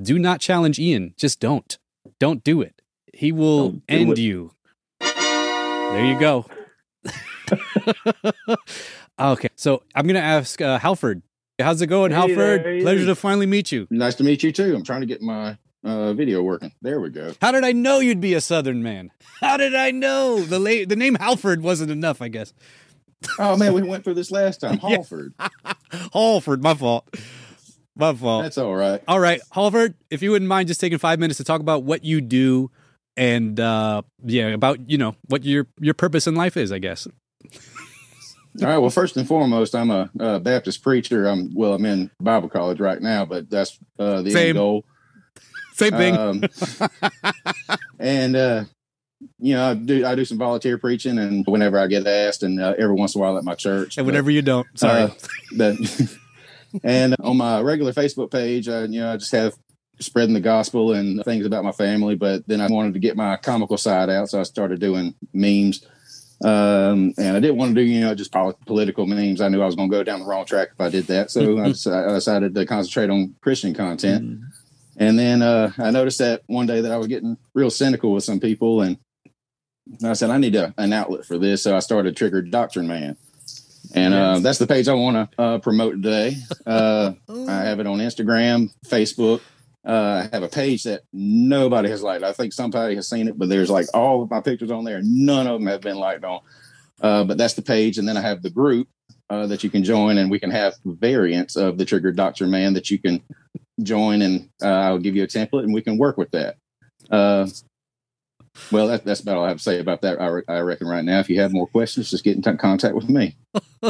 [0.00, 1.14] do not challenge Ian.
[1.16, 1.78] Just don't.
[2.18, 2.80] Don't do it.
[3.12, 4.18] He will end it.
[4.18, 4.52] you.
[5.00, 6.46] There you go.
[9.20, 11.22] okay, so I'm gonna ask uh, Halford.
[11.60, 12.64] How's it going, Hey Halford?
[12.64, 13.86] there, Pleasure to finally meet you.
[13.90, 14.74] Nice to meet you too.
[14.74, 16.72] I'm trying to get my uh, video working.
[16.82, 17.32] There we go.
[17.40, 19.12] How did I know you'd be a Southern man?
[19.40, 22.20] How did I know the la- the name Halford wasn't enough?
[22.20, 22.52] I guess
[23.38, 24.78] Oh man, we went through this last time.
[24.82, 24.96] Yeah.
[24.96, 25.34] Halford.
[26.12, 27.08] Halford, my fault,
[27.96, 28.42] my fault.
[28.42, 29.02] That's all right.
[29.08, 32.04] All right, Halford, if you wouldn't mind just taking five minutes to talk about what
[32.04, 32.70] you do
[33.16, 37.06] and uh yeah, about you know what your your purpose in life is, I guess.
[38.62, 38.78] All right.
[38.78, 41.26] Well, first and foremost, I'm a, uh Baptist preacher.
[41.26, 44.48] I'm well, I'm in Bible college right now, but that's uh, the Same.
[44.50, 44.84] end goal.
[45.74, 46.16] Same thing.
[46.16, 46.44] Um,
[47.98, 48.64] and uh,
[49.38, 52.60] you know, I do I do some volunteer preaching, and whenever I get asked, and
[52.60, 55.02] uh, every once in a while at my church, and But, whenever you don't, sorry.
[55.02, 55.10] uh,
[55.56, 55.76] but
[56.84, 59.54] and on my regular Facebook page, I, you know, I just have
[60.00, 62.16] spreading the gospel and things about my family.
[62.16, 65.86] But then I wanted to get my comical side out, so I started doing memes.
[66.42, 69.40] Um, and I didn't want to do, you know, just pol- political memes.
[69.40, 71.30] I knew I was going to go down the wrong track if I did that.
[71.30, 74.40] So I, deci- I decided to concentrate on Christian content.
[74.96, 78.24] And then uh, I noticed that one day that I was getting real cynical with
[78.24, 78.98] some people, and
[80.04, 81.62] I said I need a, an outlet for this.
[81.62, 83.16] So I started Triggered Doctrine Man,
[83.94, 86.36] and uh, that's the page I want to uh, promote today.
[86.66, 89.40] Uh, I have it on Instagram, Facebook.
[89.86, 92.24] Uh, I have a page that nobody has liked.
[92.24, 95.00] I think somebody has seen it, but there's like all of my pictures on there.
[95.02, 96.40] None of them have been liked on.
[97.02, 98.88] Uh, but that's the page, and then I have the group
[99.28, 102.72] uh, that you can join, and we can have variants of the Triggered Doctrine Man
[102.74, 103.20] that you can
[103.82, 106.56] join, and uh, I'll give you a template, and we can work with that.
[108.70, 110.20] Well, that, that's about all I have to say about that.
[110.20, 111.18] I, re- I reckon right now.
[111.20, 113.36] If you have more questions, just get in t- contact with me.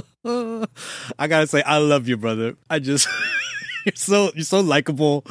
[0.24, 2.56] I gotta say, I love you, brother.
[2.70, 3.08] I just
[3.84, 5.24] you're so you're so likable.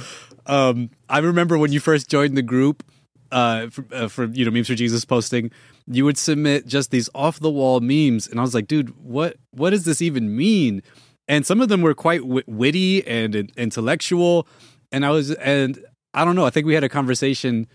[0.45, 2.83] Um, I remember when you first joined the group.
[3.31, 5.49] uh, for, uh, for you know memes for Jesus posting,
[5.87, 9.37] you would submit just these off the wall memes, and I was like, dude, what
[9.51, 10.83] what does this even mean?
[11.27, 14.47] And some of them were quite w- witty and in- intellectual,
[14.91, 16.45] and I was and I don't know.
[16.45, 17.65] I think we had a conversation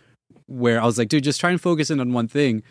[0.47, 2.63] where I was like, dude, just try and focus in on one thing.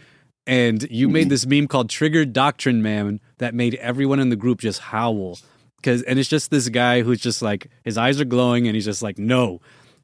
[0.45, 4.59] And you made this meme called Triggered Doctrine Man that made everyone in the group
[4.61, 5.37] just howl.
[5.83, 8.85] Cause and it's just this guy who's just like his eyes are glowing and he's
[8.85, 9.59] just like, no.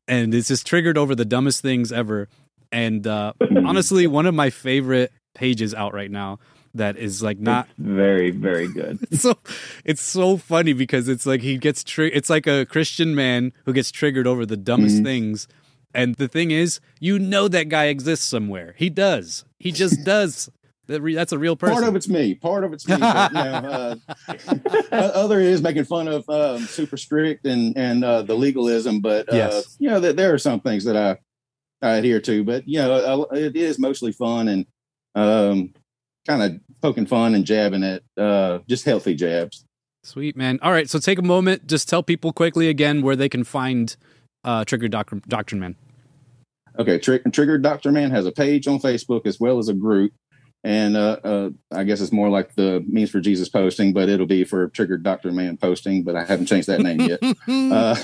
[0.08, 2.28] And it's just triggered over the dumbest things ever.
[2.72, 3.34] And uh
[3.66, 6.40] honestly, one of my favorite pages out right now
[6.76, 9.00] that is like not It's very, very good.
[9.10, 9.38] it's so
[9.86, 13.74] it's so funny because it's like he gets tri- it's like a Christian man who
[13.74, 15.06] gets triggered over the dumbest Mm-hmm.
[15.06, 15.48] things.
[15.94, 18.74] And the thing is, you know that guy exists somewhere.
[18.78, 19.46] He does.
[19.60, 20.50] He just does.
[20.86, 21.76] That's a real person.
[21.76, 22.36] Part of it's me.
[22.36, 22.98] Part of it's me.
[22.98, 23.96] But, you know,
[24.28, 24.36] uh,
[24.92, 29.00] other is making fun of um, super strict and and uh, the legalism.
[29.00, 29.78] But uh, Yes.
[29.80, 31.18] you know, that there are some things that I
[31.86, 32.44] I adhere to.
[32.44, 34.66] But you know, I, it is mostly fun and
[35.16, 35.74] um,
[36.28, 39.64] kind of poking fun and jabbing at uh, just healthy jabs.
[40.04, 40.60] Sweet man.
[40.62, 41.66] All right, so take a moment.
[41.66, 43.96] Just tell people quickly again where they can find
[44.44, 45.78] uh, Trigger Doctrine, Doctrine Man.
[46.78, 50.14] Okay, Tri- Trigger Doctor Man has a page on Facebook as well as a group.
[50.66, 54.26] And uh, uh, I guess it's more like the Memes for Jesus posting, but it'll
[54.26, 56.04] be for Triggered Doctor Man posting.
[56.04, 57.20] But I haven't changed that name yet.
[57.48, 57.96] uh,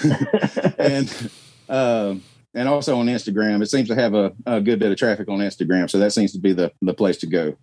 [0.78, 1.32] and
[1.70, 5.30] um and also on Instagram, it seems to have a, a good bit of traffic
[5.30, 7.56] on Instagram, so that seems to be the the place to go.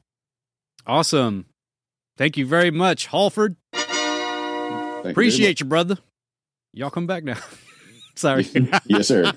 [0.87, 1.47] Awesome.
[2.17, 3.57] Thank you very much, Halford.
[3.73, 3.89] Thank
[5.05, 5.99] you Appreciate you, brother.
[6.73, 7.39] Y'all come back now.
[8.19, 8.47] Sorry.
[8.87, 9.31] yes, sir.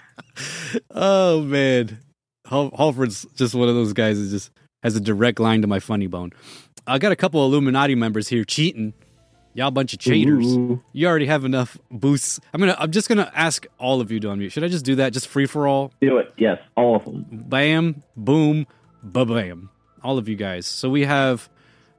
[0.90, 1.98] oh man,
[2.46, 4.50] Halford's just one of those guys that just
[4.82, 6.32] has a direct line to my funny bone.
[6.86, 8.94] I got a couple Illuminati members here cheating.
[9.52, 10.56] Y'all bunch of cheaters.
[10.56, 10.82] Ooh.
[10.92, 12.40] You already have enough boosts.
[12.54, 12.76] I'm gonna.
[12.78, 14.52] I'm just gonna ask all of you to unmute.
[14.52, 15.12] Should I just do that?
[15.12, 15.92] Just free for all.
[16.00, 16.32] Do it.
[16.38, 17.26] Yes, all of them.
[17.30, 18.66] Bam, boom,
[19.02, 19.68] ba bam.
[20.02, 20.66] All of you guys.
[20.66, 21.50] So we have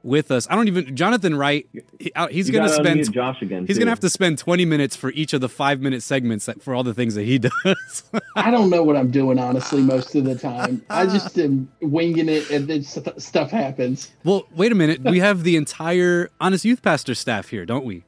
[0.02, 0.46] with us.
[0.50, 0.94] I don't even.
[0.96, 1.68] Jonathan Wright.
[1.98, 3.12] He, uh, he's gonna gotta spend.
[3.12, 3.66] Josh again.
[3.66, 3.80] He's too.
[3.80, 6.74] gonna have to spend 20 minutes for each of the five minute segments that, for
[6.74, 8.04] all the things that he does.
[8.36, 10.82] I don't know what I'm doing honestly most of the time.
[10.90, 14.10] I just am winging it, and then st- stuff happens.
[14.24, 15.02] well, wait a minute.
[15.02, 18.04] We have the entire Honest Youth Pastor staff here, don't we?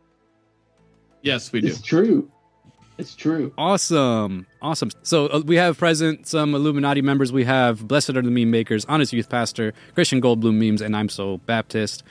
[1.22, 1.68] Yes, we do.
[1.68, 2.30] It's true.
[2.96, 3.52] It's true.
[3.58, 4.46] Awesome.
[4.62, 4.90] Awesome.
[5.02, 7.32] So uh, we have present some Illuminati members.
[7.32, 11.08] We have Blessed are the Meme Makers, Honest Youth Pastor, Christian Goldblum Memes, and I'm
[11.08, 12.04] So Baptist.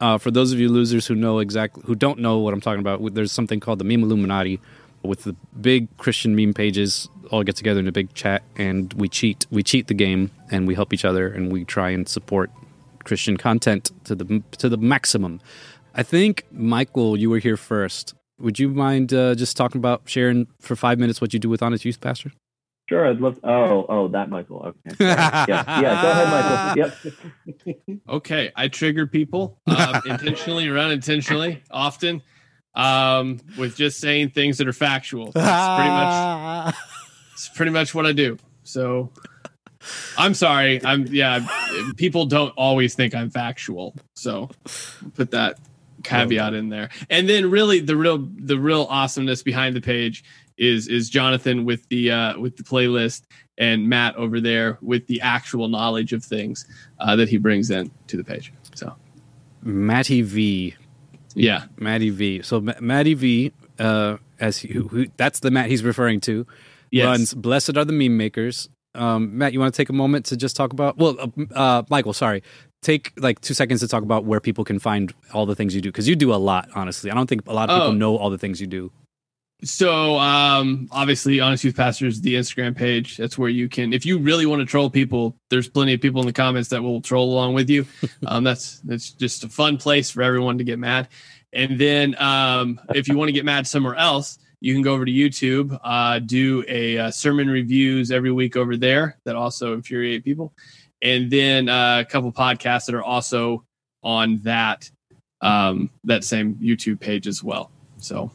[0.00, 2.80] Uh, for those of you losers who know exactly, who don't know what I'm talking
[2.80, 4.60] about, there's something called the Meme Illuminati
[5.02, 9.08] with the big Christian meme pages all get together in a big chat and we
[9.08, 9.46] cheat.
[9.50, 12.50] We cheat the game and we help each other and we try and support
[13.04, 15.40] Christian content to the to the maximum.
[15.94, 18.14] I think Michael, you were here first.
[18.40, 21.62] Would you mind uh, just talking about sharing for five minutes what you do with
[21.62, 22.32] Honest Youth Pastor?
[22.88, 23.34] Sure, I'd love.
[23.40, 24.74] To, Oh, oh, that Michael.
[24.86, 24.96] Okay.
[25.04, 26.02] Yeah, yeah.
[26.02, 27.74] Go ahead, Michael.
[27.76, 28.00] Yep.
[28.08, 32.22] Okay, I trigger people um, intentionally or unintentionally, often,
[32.74, 35.32] um, with just saying things that are factual.
[35.32, 36.74] That's pretty much
[37.32, 38.38] it's pretty much what I do.
[38.62, 39.10] So
[40.16, 40.82] I'm sorry.
[40.84, 41.46] I'm yeah.
[41.96, 44.48] People don't always think I'm factual, so
[45.14, 45.58] put that
[46.02, 46.90] caveat in there.
[47.10, 50.24] And then really the real the real awesomeness behind the page
[50.56, 53.22] is is Jonathan with the uh, with the playlist
[53.56, 56.66] and Matt over there with the actual knowledge of things
[57.00, 58.52] uh, that he brings in to the page.
[58.74, 58.94] So
[59.62, 60.74] Matty V.
[61.34, 62.42] yeah, Matty V.
[62.42, 66.46] So Ma- Matty V, uh, as he, who, who, that's the Matt he's referring to,
[66.90, 67.04] Yes.
[67.06, 68.68] runs Blessed are the Meme Makers.
[68.94, 70.96] Um, Matt, you want to take a moment to just talk about?
[70.96, 72.42] Well, uh, uh, Michael, sorry,
[72.82, 75.80] take like two seconds to talk about where people can find all the things you
[75.80, 76.68] do because you do a lot.
[76.74, 77.92] Honestly, I don't think a lot of people Oh.
[77.94, 78.90] know all the things you do.
[79.64, 83.16] So um obviously Honest Youth Pastors the Instagram page.
[83.16, 86.20] That's where you can if you really want to troll people, there's plenty of people
[86.20, 87.84] in the comments that will troll along with you.
[88.26, 91.08] Um that's that's just a fun place for everyone to get mad.
[91.52, 95.04] And then um if you want to get mad somewhere else, you can go over
[95.04, 100.22] to YouTube, uh do a uh, sermon reviews every week over there that also infuriate
[100.24, 100.52] people.
[101.02, 103.64] And then uh, a couple podcasts that are also
[104.02, 104.90] on that
[105.40, 107.70] um that same YouTube page as well.
[107.98, 108.30] So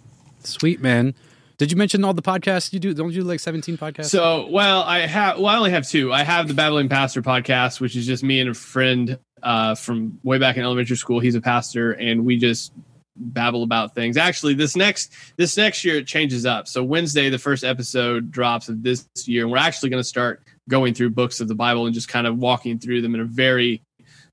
[0.46, 1.16] Sweet man.
[1.58, 2.94] Did you mention all the podcasts you do?
[2.94, 4.06] Don't you do like seventeen podcasts?
[4.06, 6.12] So, well, I have, well, I only have two.
[6.12, 10.20] I have the Babbling Pastor podcast, which is just me and a friend uh, from
[10.24, 11.20] way back in elementary school.
[11.20, 12.74] He's a pastor, and we just
[13.16, 14.18] babble about things.
[14.18, 16.68] Actually, this next this next year it changes up.
[16.68, 20.44] So Wednesday, the first episode drops of this year, and we're actually going to start
[20.70, 23.26] going through books of the Bible and just kind of walking through them in a
[23.26, 23.84] very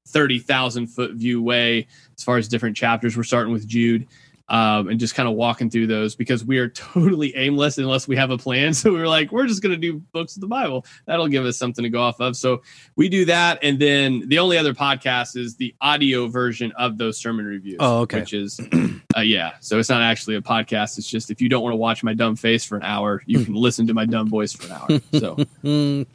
[0.09, 3.17] thirty thousand foot view way as far as different chapters.
[3.17, 4.07] We're starting with Jude.
[4.51, 8.17] Um, and just kind of walking through those because we are totally aimless unless we
[8.17, 8.75] have a plan.
[8.81, 10.87] So we were like, we're just going to do books of the Bible.
[11.07, 12.35] That'll give us something to go off of.
[12.35, 12.63] So
[12.97, 13.59] we do that.
[13.63, 17.77] And then the only other podcast is the audio version of those sermon reviews.
[17.79, 18.21] Oh, okay.
[18.21, 18.59] Which is,
[19.17, 19.53] uh, yeah.
[19.61, 20.97] So it's not actually a podcast.
[20.97, 23.45] It's just if you don't want to watch my dumb face for an hour, you
[23.45, 25.01] can listen to my dumb voice for an hour.
[25.19, 26.07] So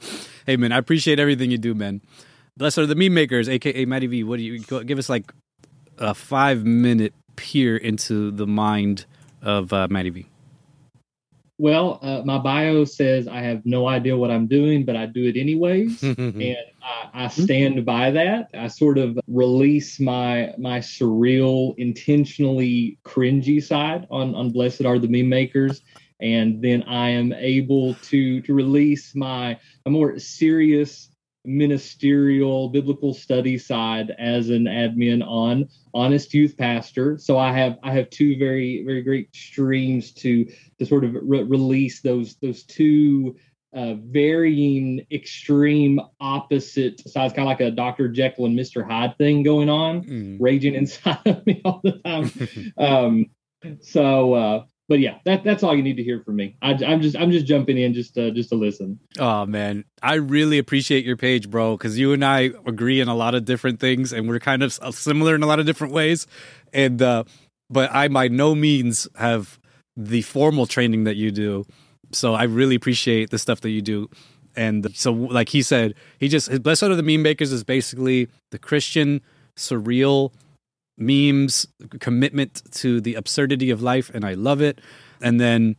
[0.47, 2.01] hey, man, I appreciate everything you do, man.
[2.57, 4.23] Blessed are the meme makers, aka Matty V.
[4.23, 5.31] What do you give us like
[5.99, 9.05] a five minute peer into the mind
[9.41, 10.25] of uh, Matty V?
[11.57, 15.23] Well, uh, my bio says I have no idea what I'm doing, but I do
[15.23, 18.49] it anyways, and I, I stand by that.
[18.53, 25.07] I sort of release my my surreal, intentionally cringy side on on Blessed Are the
[25.07, 25.81] Meme Makers,
[26.19, 31.09] and then I am able to to release my a more serious
[31.45, 37.91] ministerial biblical study side as an admin on honest youth pastor so i have i
[37.91, 40.45] have two very very great streams to
[40.79, 43.35] to sort of re- release those those two
[43.73, 49.43] uh, varying extreme opposite sides kind of like a dr jekyll and mr hyde thing
[49.43, 50.37] going on Mm.
[50.39, 52.31] raging inside of me all the time
[52.77, 53.25] um
[53.81, 57.01] so uh but yeah that that's all you need to hear from me I, i'm
[57.01, 61.05] just i'm just jumping in just to just to listen Oh man, I really appreciate
[61.05, 64.27] your page, bro, because you and I agree in a lot of different things, and
[64.27, 66.27] we're kind of similar in a lot of different ways.
[66.73, 67.23] And uh,
[67.69, 69.59] but I by no means have
[69.95, 71.65] the formal training that you do,
[72.11, 74.09] so I really appreciate the stuff that you do.
[74.57, 78.27] And so, like he said, he just his blessed are the meme makers is basically
[78.51, 79.21] the Christian
[79.55, 80.33] surreal
[80.97, 81.67] memes
[81.99, 84.79] commitment to the absurdity of life, and I love it.
[85.21, 85.75] And then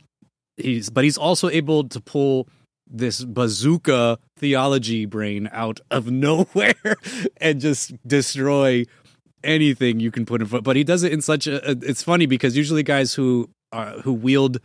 [0.57, 2.47] he's but he's also able to pull
[2.89, 6.97] this bazooka theology brain out of nowhere
[7.37, 8.85] and just destroy
[9.43, 10.63] anything you can put in front.
[10.63, 11.71] But he does it in such a.
[11.81, 13.49] It's funny because usually guys who
[14.03, 14.59] who wield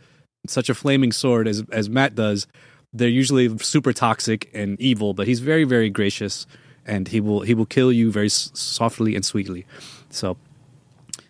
[0.47, 2.47] such a flaming sword as as Matt does,
[2.91, 5.13] they're usually super toxic and evil.
[5.13, 6.45] But he's very very gracious,
[6.85, 9.65] and he will he will kill you very softly and sweetly.
[10.13, 10.37] So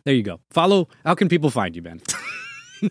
[0.03, 0.39] there you go.
[0.49, 0.89] Follow.
[1.05, 2.01] How can people find you, Ben?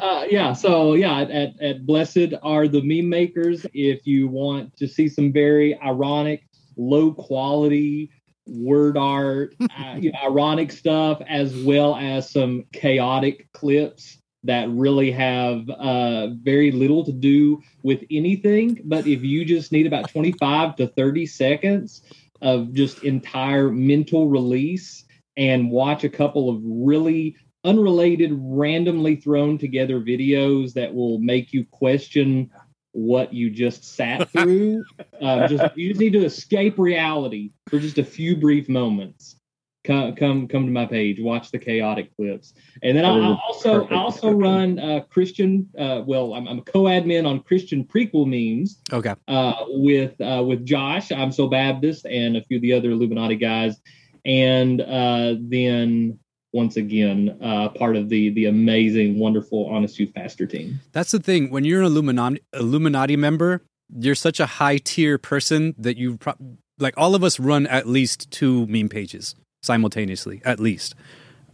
[0.00, 3.66] uh, yeah, so yeah, at, at Blessed are the meme makers.
[3.74, 8.10] If you want to see some very ironic, low quality
[8.46, 15.10] word art, uh, you know, ironic stuff, as well as some chaotic clips that really
[15.10, 18.78] have uh, very little to do with anything.
[18.84, 22.02] But if you just need about 25 to 30 seconds
[22.42, 25.04] of just entire mental release
[25.36, 31.64] and watch a couple of really unrelated, randomly thrown together videos that will make you
[31.70, 32.50] question
[32.92, 34.84] what you just sat through.
[35.22, 39.36] uh, just you just need to escape reality for just a few brief moments.
[39.84, 41.20] Come, come, come to my page.
[41.20, 45.68] Watch the chaotic clips, and then I, I also, I also run uh, Christian.
[45.78, 49.14] Uh, well, I'm, I'm a co-admin on Christian prequel memes okay.
[49.28, 51.12] uh, with uh, with Josh.
[51.12, 53.78] I'm so Baptist and a few of the other Illuminati guys,
[54.24, 56.18] and uh, then
[56.54, 60.80] once again uh, part of the the amazing, wonderful, honest youth pastor team.
[60.92, 61.50] That's the thing.
[61.50, 63.60] When you're an Illuminati Illuminati member,
[63.94, 66.38] you're such a high tier person that you pro-
[66.78, 66.94] like.
[66.96, 70.94] All of us run at least two meme pages simultaneously, at least.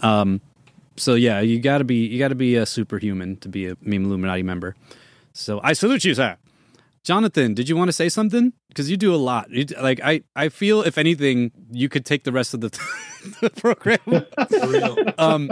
[0.01, 0.41] Um,
[0.97, 4.43] so yeah, you gotta be you gotta be a superhuman to be a meme Illuminati
[4.43, 4.75] member.
[5.33, 6.37] So I salute you, sir.
[7.03, 8.53] Jonathan, did you want to say something?
[8.69, 9.51] Because you do a lot.
[9.51, 12.69] You, like I, I feel if anything, you could take the rest of the,
[13.41, 15.15] the program.
[15.19, 15.51] um,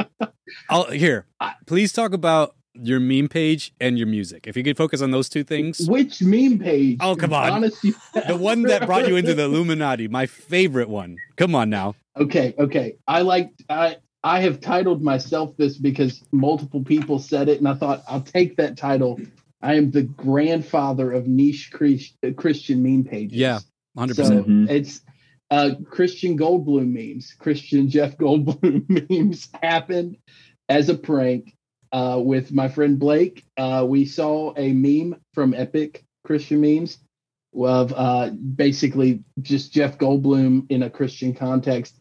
[0.68, 1.26] I'll here.
[1.66, 4.46] Please talk about your meme page and your music.
[4.46, 5.88] If you could focus on those two things.
[5.88, 6.98] Which meme page?
[7.00, 11.16] Oh come on, the one that brought you into the Illuminati, my favorite one.
[11.36, 11.94] Come on now.
[12.18, 12.96] Okay, okay.
[13.06, 17.74] I like I I have titled myself this because multiple people said it, and I
[17.74, 19.20] thought I'll take that title.
[19.62, 23.38] I am the grandfather of niche Christian meme pages.
[23.38, 23.60] Yeah,
[23.96, 24.70] hundred So percent.
[24.70, 25.00] it's
[25.50, 27.34] uh, Christian Goldblum memes.
[27.38, 30.18] Christian Jeff Goldblum memes happened
[30.68, 31.54] as a prank
[31.92, 33.44] uh, with my friend Blake.
[33.56, 36.98] Uh, we saw a meme from Epic Christian memes
[37.54, 41.98] of uh, basically just Jeff Goldblum in a Christian context.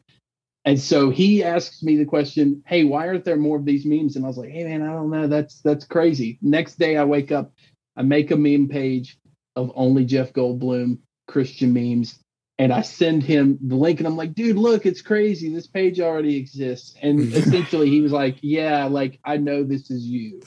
[0.68, 4.18] And so he asks me the question, "Hey, why aren't there more of these memes?"
[4.18, 5.26] And I was like, "Hey, man, I don't know.
[5.26, 7.54] That's that's crazy." Next day, I wake up,
[7.96, 9.18] I make a meme page
[9.56, 12.20] of only Jeff Goldblum Christian memes,
[12.58, 15.48] and I send him the link, and I'm like, "Dude, look, it's crazy.
[15.54, 20.04] This page already exists." And essentially, he was like, "Yeah, like I know this is
[20.04, 20.42] you.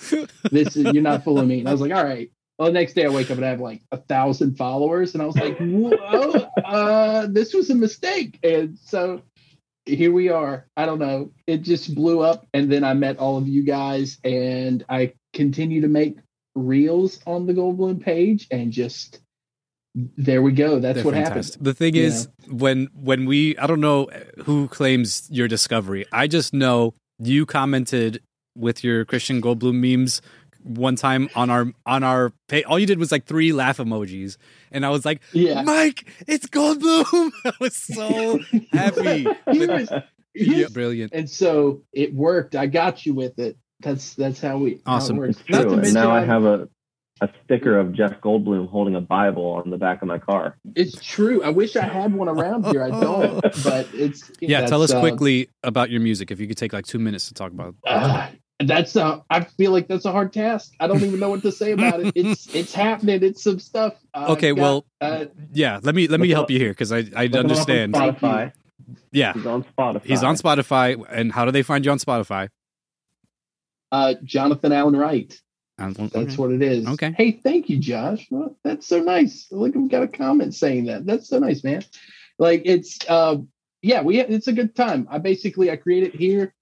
[0.51, 2.93] This is you're not fooling me." And I was like, "All right." Well, the next
[2.93, 5.57] day I wake up and I have like a thousand followers, and I was like,
[5.59, 9.23] "Whoa, uh, this was a mistake." And so
[9.87, 10.67] here we are.
[10.77, 11.33] I don't know.
[11.47, 15.81] It just blew up, and then I met all of you guys, and I continue
[15.83, 16.19] to make
[16.55, 19.21] reels on the Goldblum page, and just
[19.95, 20.79] there we go.
[20.79, 21.55] That's They're what fantastic.
[21.55, 21.67] happened.
[21.67, 24.09] The thing You is, when when we, I don't know
[24.45, 26.07] who claims your discovery.
[26.13, 28.23] I just know you commented
[28.57, 30.23] with your Christian Goldblum memes
[30.63, 32.65] one time on our on our page.
[32.65, 34.37] All you did was like three laugh emojis,
[34.71, 35.63] and I was like, Yeah.
[35.63, 38.39] Mike, it's Goldblum." I was so
[38.73, 39.27] happy.
[39.53, 39.91] He was-
[40.35, 41.13] yeah, brilliant.
[41.13, 42.55] and so it worked.
[42.55, 43.57] I got you with it.
[43.81, 45.17] That's that's how we how it Awesome.
[45.17, 45.41] works.
[45.41, 45.73] It's Not to true.
[45.73, 46.69] And mention now I have a,
[47.21, 50.57] a sticker of Jeff Goldblum holding a Bible on the back of my car.
[50.77, 51.43] It's true.
[51.43, 52.83] I wish I had one around here.
[52.85, 56.31] I don't, but it's Yeah, tell us uh, quickly about your music.
[56.31, 57.75] If you could take like two minutes to talk about.
[57.85, 58.29] Uh,
[58.69, 59.25] that's a.
[59.31, 60.75] I feel like that's a hard task.
[60.81, 62.13] I don't even know what to say about it.
[62.15, 63.23] It's it's happening.
[63.23, 63.95] It's some stuff.
[64.15, 65.81] Uh, Okay, got, well, uh, yeah.
[65.83, 67.95] Let me let me help up- you here because I I understand.
[67.95, 68.53] Spotify.
[69.13, 70.03] Yeah, He's on Spotify.
[70.03, 71.05] he's on Spotify.
[71.11, 72.49] And how do they find you on Spotify?
[73.93, 75.39] uh, Jonathan Allen Wright.
[75.79, 76.37] That's okay.
[76.37, 76.87] what it is.
[76.87, 77.15] Okay.
[77.17, 78.27] Hey, thank you, Josh.
[78.31, 79.47] Well, that's so nice.
[79.51, 81.07] Look, we got a comment saying that.
[81.07, 81.83] That's so nice, man.
[82.39, 83.39] Like it's uh
[83.83, 85.09] yeah, we it's a good time.
[85.11, 86.55] I basically I create it here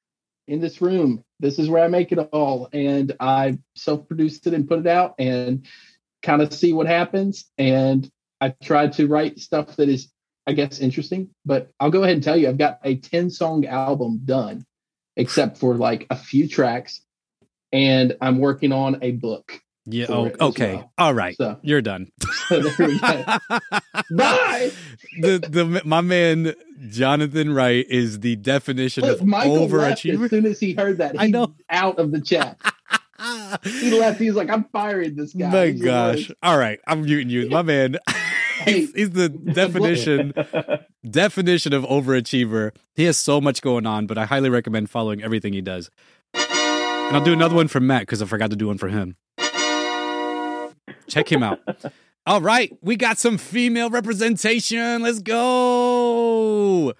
[0.46, 1.24] in this room.
[1.40, 2.68] This is where I make it all.
[2.72, 5.66] And I self-produced it and put it out and
[6.22, 7.44] kind of see what happens.
[7.58, 8.10] And
[8.40, 10.10] I try to write stuff that is,
[10.46, 11.30] I guess, interesting.
[11.44, 14.64] But I'll go ahead and tell you, I've got a 10 song album done,
[15.16, 17.02] except for like a few tracks.
[17.72, 19.60] And I'm working on a book.
[19.90, 20.06] Yeah.
[20.08, 20.76] Oh, okay.
[20.76, 20.92] well.
[20.98, 21.36] All right.
[21.36, 22.10] So- You're done.
[22.50, 24.70] Bye.
[25.20, 26.54] the the my man
[26.88, 31.12] Jonathan Wright is the definition Look, of Michael as soon as he heard that.
[31.12, 31.54] He I know.
[31.70, 32.58] out of the chat.
[33.64, 34.20] he left.
[34.20, 35.50] He's like, I'm firing this guy.
[35.50, 36.16] My He's gosh.
[36.16, 36.30] worst.
[36.42, 36.78] All right.
[36.86, 37.48] I'm muting you.
[37.50, 37.96] My man.
[38.64, 40.32] he's, he's the definition
[41.08, 42.72] definition of overachiever.
[42.94, 45.90] He has so much going on, but I highly recommend following everything he does.
[46.34, 49.16] And I'll do another one for Matt because I forgot to do one for him.
[51.08, 51.60] Check him out.
[52.26, 55.02] All right, we got some female representation.
[55.02, 56.92] Let's go.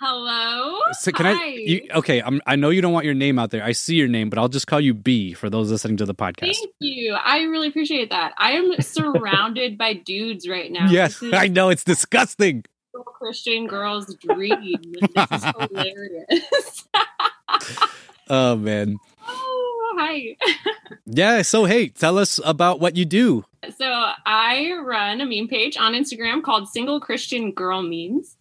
[0.00, 0.78] Hello.
[0.92, 1.32] So can Hi.
[1.32, 1.44] I?
[1.46, 3.62] You, okay, I'm, I know you don't want your name out there.
[3.62, 6.14] I see your name, but I'll just call you B for those listening to the
[6.14, 6.54] podcast.
[6.56, 7.14] Thank you.
[7.14, 8.32] I really appreciate that.
[8.38, 10.88] I am surrounded by dudes right now.
[10.88, 12.64] yes, I know it's disgusting.
[13.04, 14.80] Christian girl's dream.
[15.14, 16.88] This is hilarious.
[18.32, 18.96] Oh man,
[19.26, 20.36] oh, hi.
[21.06, 21.42] yeah.
[21.42, 23.44] So hey, tell us about what you do.
[23.76, 28.36] So I run a meme page on Instagram called Single Christian Girl Memes.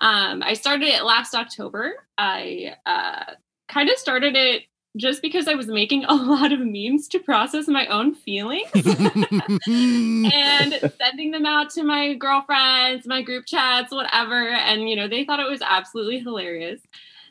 [0.00, 1.94] Um, I started it last October.
[2.16, 3.32] I uh,
[3.68, 4.62] kind of started it
[4.96, 10.92] just because I was making a lot of memes to process my own feelings and
[10.98, 14.48] sending them out to my girlfriends, my group chats, whatever.
[14.48, 16.80] And, you know, they thought it was absolutely hilarious.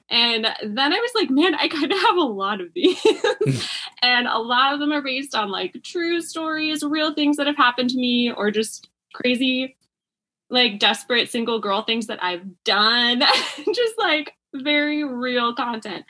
[0.09, 2.99] And then I was like, man, I kind of have a lot of these.
[4.01, 7.57] and a lot of them are based on like true stories, real things that have
[7.57, 9.75] happened to me, or just crazy,
[10.49, 13.19] like desperate single girl things that I've done.
[13.73, 16.05] just like very real content.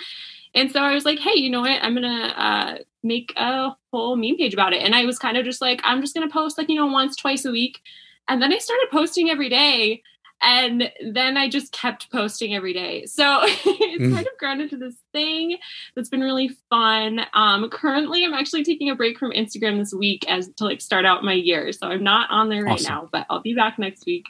[0.54, 1.84] And so I was like, hey, you know what?
[1.84, 4.82] I'm going to uh, make a whole meme page about it.
[4.82, 6.88] And I was kind of just like, I'm just going to post like, you know,
[6.88, 7.82] once, twice a week.
[8.28, 10.02] And then I started posting every day.
[10.42, 13.06] And then I just kept posting every day.
[13.06, 14.14] So it's Mm.
[14.14, 15.58] kind of grown into this thing
[15.96, 17.22] that's been really fun.
[17.34, 21.06] Um, currently, I'm actually taking a break from Instagram this week as to like start
[21.06, 21.72] out my year.
[21.72, 22.94] So I'm not on there right Awesome.
[22.94, 24.26] now, but I'll be back next week.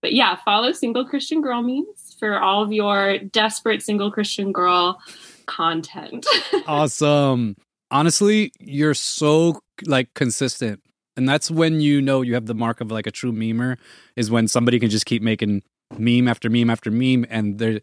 [0.00, 5.00] But yeah, follow Single Christian Girl memes for all of your desperate single Christian girl
[5.46, 6.24] content.
[6.68, 7.56] awesome.
[7.90, 10.80] Honestly, you're so like consistent.
[11.18, 13.76] And that's when you know you have the mark of like a true memer
[14.14, 15.64] is when somebody can just keep making
[15.98, 17.80] meme after meme after meme and they're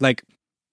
[0.00, 0.24] like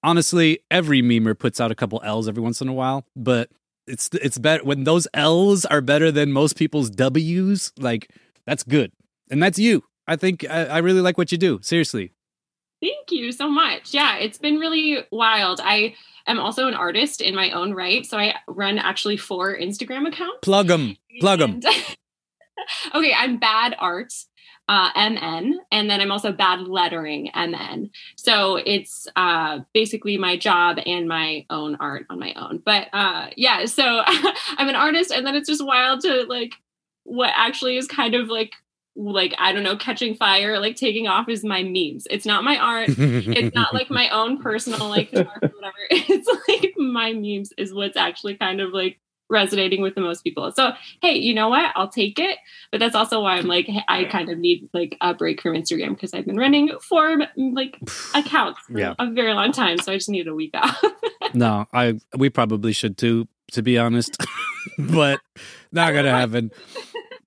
[0.01, 3.49] honestly every memer puts out a couple L's every once in a while, but
[3.85, 8.09] it's it's better when those L's are better than most people's W's, like
[8.45, 8.93] that's good.
[9.29, 9.83] And that's you.
[10.07, 11.59] I think I, I really like what you do.
[11.61, 12.13] Seriously.
[12.81, 13.93] Thank you so much.
[13.93, 15.59] Yeah, it's been really wild.
[15.61, 15.95] I
[16.27, 18.05] am also an artist in my own right.
[18.05, 20.37] So I run actually four Instagram accounts.
[20.43, 20.95] Plug them.
[21.19, 21.59] Plug them.
[22.95, 24.13] okay, I'm bad art,
[24.67, 27.89] uh, MN, and then I'm also bad lettering, MN.
[28.15, 32.61] So it's uh, basically my job and my own art on my own.
[32.65, 36.53] But uh, yeah, so I'm an artist, and then it's just wild to like
[37.03, 38.53] what actually is kind of like
[38.95, 42.07] like I don't know, catching fire, like taking off is my memes.
[42.09, 42.89] It's not my art.
[42.89, 45.73] it's not like my own personal like whatever.
[45.89, 48.97] It's like my memes is what's actually kind of like
[49.29, 50.51] resonating with the most people.
[50.51, 50.71] So,
[51.01, 51.71] hey, you know what?
[51.75, 52.37] I'll take it.
[52.71, 55.89] But that's also why I'm like, I kind of need like a break from Instagram
[55.89, 57.77] because I've been running four like
[58.15, 58.93] accounts for Yeah.
[58.99, 59.79] a very long time.
[59.79, 60.81] So I just need a week off.
[61.33, 64.15] No, I we probably should too, to be honest,
[64.77, 65.19] but
[65.73, 66.49] not gonna happen.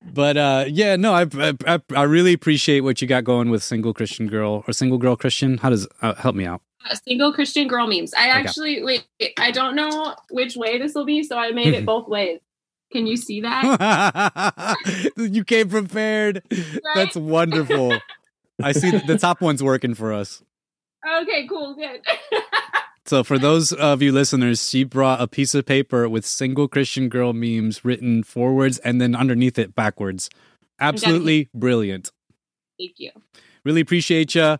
[0.03, 1.27] But uh, yeah, no, I,
[1.67, 5.15] I I really appreciate what you got going with single Christian girl or single girl
[5.17, 5.59] Christian.
[5.59, 6.63] How does uh, help me out?
[6.97, 8.15] Single Christian girl memes.
[8.15, 9.07] I actually wait.
[9.39, 12.41] I don't know which way this will be, so I made it both ways.
[12.93, 14.77] Can you see that?
[15.17, 16.43] you came prepared.
[16.95, 17.99] That's wonderful.
[18.63, 20.43] I see the top one's working for us.
[21.07, 22.01] okay, cool, good.
[23.09, 27.09] So for those of you listeners, she brought a piece of paper with single Christian
[27.09, 30.29] girl memes written forwards and then underneath it backwards.
[30.79, 32.11] Absolutely brilliant.
[32.79, 33.11] Thank you.
[33.65, 34.59] Really appreciate you.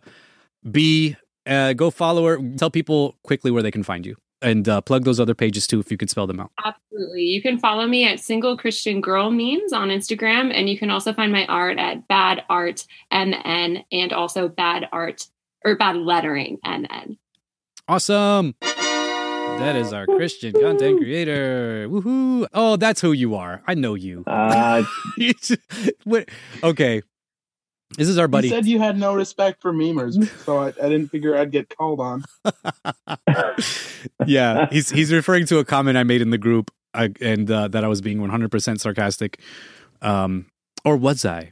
[0.69, 1.15] B,
[1.49, 2.39] uh, go follow her.
[2.57, 5.79] Tell people quickly where they can find you and uh, plug those other pages too
[5.79, 6.51] if you could spell them out.
[6.63, 7.23] Absolutely.
[7.23, 11.13] You can follow me at Single Christian Girl Memes on Instagram, and you can also
[11.13, 15.27] find my art at Bad Art MN and also Bad Art
[15.65, 17.17] or Bad Lettering MN.
[17.87, 18.55] Awesome.
[18.61, 21.89] That is our Christian content creator.
[21.89, 22.47] Woohoo.
[22.53, 23.61] Oh, that's who you are.
[23.67, 24.23] I know you.
[24.25, 24.83] Uh,
[26.63, 27.01] okay.
[27.97, 28.47] This is our buddy.
[28.47, 31.75] You said you had no respect for memers, so I, I didn't figure I'd get
[31.75, 32.23] called on.
[34.25, 37.67] yeah, he's he's referring to a comment I made in the group, uh, and uh,
[37.69, 39.41] that I was being 100% sarcastic.
[40.01, 40.45] Um,
[40.85, 41.51] or was I?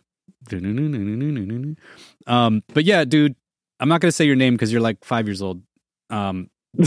[2.27, 3.35] Um, but yeah, dude,
[3.79, 5.61] I'm not gonna say your name because you're like five years old.
[6.09, 6.49] Um,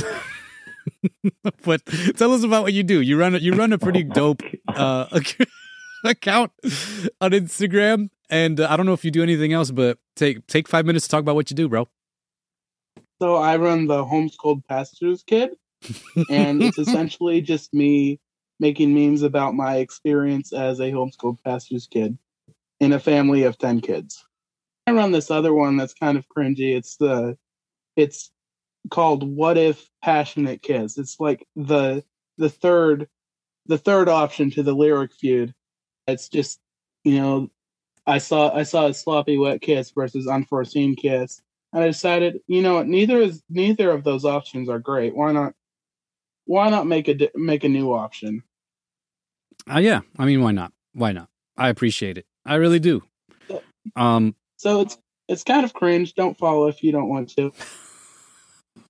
[1.65, 1.85] but
[2.17, 3.01] tell us about what you do.
[3.01, 5.45] You run a, you run a pretty dope uh, ac-
[6.05, 6.53] account
[7.21, 10.69] on Instagram, and uh, I don't know if you do anything else, but take take
[10.69, 11.89] five minutes to talk about what you do, bro.
[13.21, 15.51] So I run the homeschooled pastor's kid,
[16.31, 18.19] and it's essentially just me
[18.59, 22.17] making memes about my experience as a homeschooled pastor's kid
[22.79, 24.23] in a family of 10 kids.
[24.87, 26.77] I run this other one that's kind of cringy.
[26.77, 27.37] It's the
[27.97, 28.31] it's
[28.91, 32.05] called What If Passionate Kiss." It's like the
[32.39, 33.09] the third
[33.67, 35.55] the third option to the lyric feud.
[36.11, 36.61] It's just,
[37.05, 37.51] you know,
[38.07, 41.43] I saw I saw a sloppy wet kiss versus unforeseen kiss.
[41.73, 45.15] And I decided, you know, neither is neither of those options are great.
[45.15, 45.55] Why not
[46.47, 48.43] why not make a make a new option?
[49.73, 50.73] Uh, yeah, I mean, why not?
[50.95, 51.29] Why not?
[51.57, 52.27] I appreciate it.
[52.45, 53.03] I really do.
[53.95, 54.99] Um, So it's
[55.29, 56.15] it's kind of cringe.
[56.15, 57.53] Don't follow if you don't want to.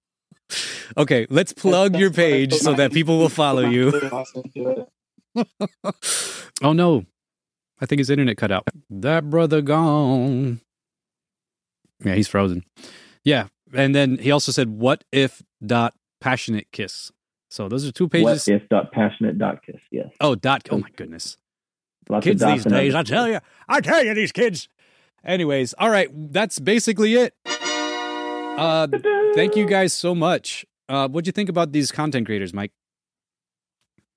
[0.97, 3.93] okay, let's plug your page so that people will follow you.
[6.63, 7.05] oh no,
[7.81, 8.69] I think his internet cut out.
[8.89, 10.61] That brother gone.
[12.05, 12.65] Yeah, he's frozen.
[13.25, 17.13] Yeah, and then he also said, "What if dot passionate kiss."
[17.51, 18.47] So those are two pages.
[18.47, 19.81] What if dot passionate dot kiss?
[19.91, 20.11] Yes.
[20.21, 20.69] Oh, dot.
[20.71, 21.37] Oh my goodness.
[22.09, 24.69] Lots kids these days, I tell you, I tell you, these kids.
[25.25, 27.35] Anyways, all right, that's basically it.
[27.45, 28.89] Uh,
[29.35, 30.67] thank you guys so much.
[30.89, 32.73] Uh, what'd you think about these content creators, Mike?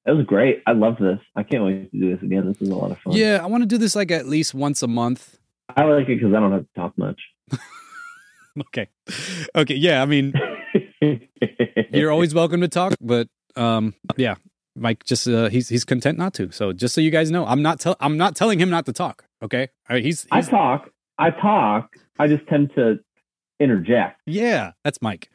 [0.06, 0.62] That was great.
[0.68, 1.20] I love this.
[1.36, 2.46] I can't wait to do this again.
[2.48, 3.14] This is a lot of fun.
[3.14, 5.38] Yeah, I want to do this like at least once a month.
[5.76, 7.20] I like it because I don't have to talk much.
[8.68, 8.88] Okay,
[9.56, 10.04] okay, yeah.
[10.04, 10.32] I mean,
[11.92, 14.36] you're always welcome to talk, but um, yeah,
[14.76, 16.52] Mike just uh, he's he's content not to.
[16.52, 18.94] So just so you guys know, I'm not tell I'm not telling him not to
[18.94, 19.26] talk.
[19.42, 20.92] Okay, right, he's, I talk.
[21.18, 21.96] I talk.
[22.20, 23.00] I just tend to
[23.60, 25.30] interject, yeah, that's Mike.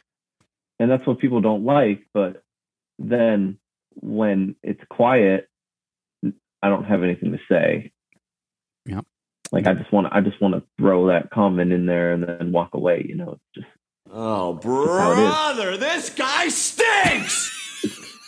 [0.78, 2.02] and that's what people don't like.
[2.14, 2.44] But
[3.00, 3.58] then
[4.00, 5.48] when it's quiet,
[6.62, 7.92] I don't have anything to say.
[8.86, 9.00] Yeah.
[9.52, 10.14] Like I just want to.
[10.16, 13.04] I just want to throw that comment in there and then walk away.
[13.08, 13.66] You know, it's just
[14.10, 15.30] Oh, how it is.
[15.30, 17.54] brother, this guy stinks!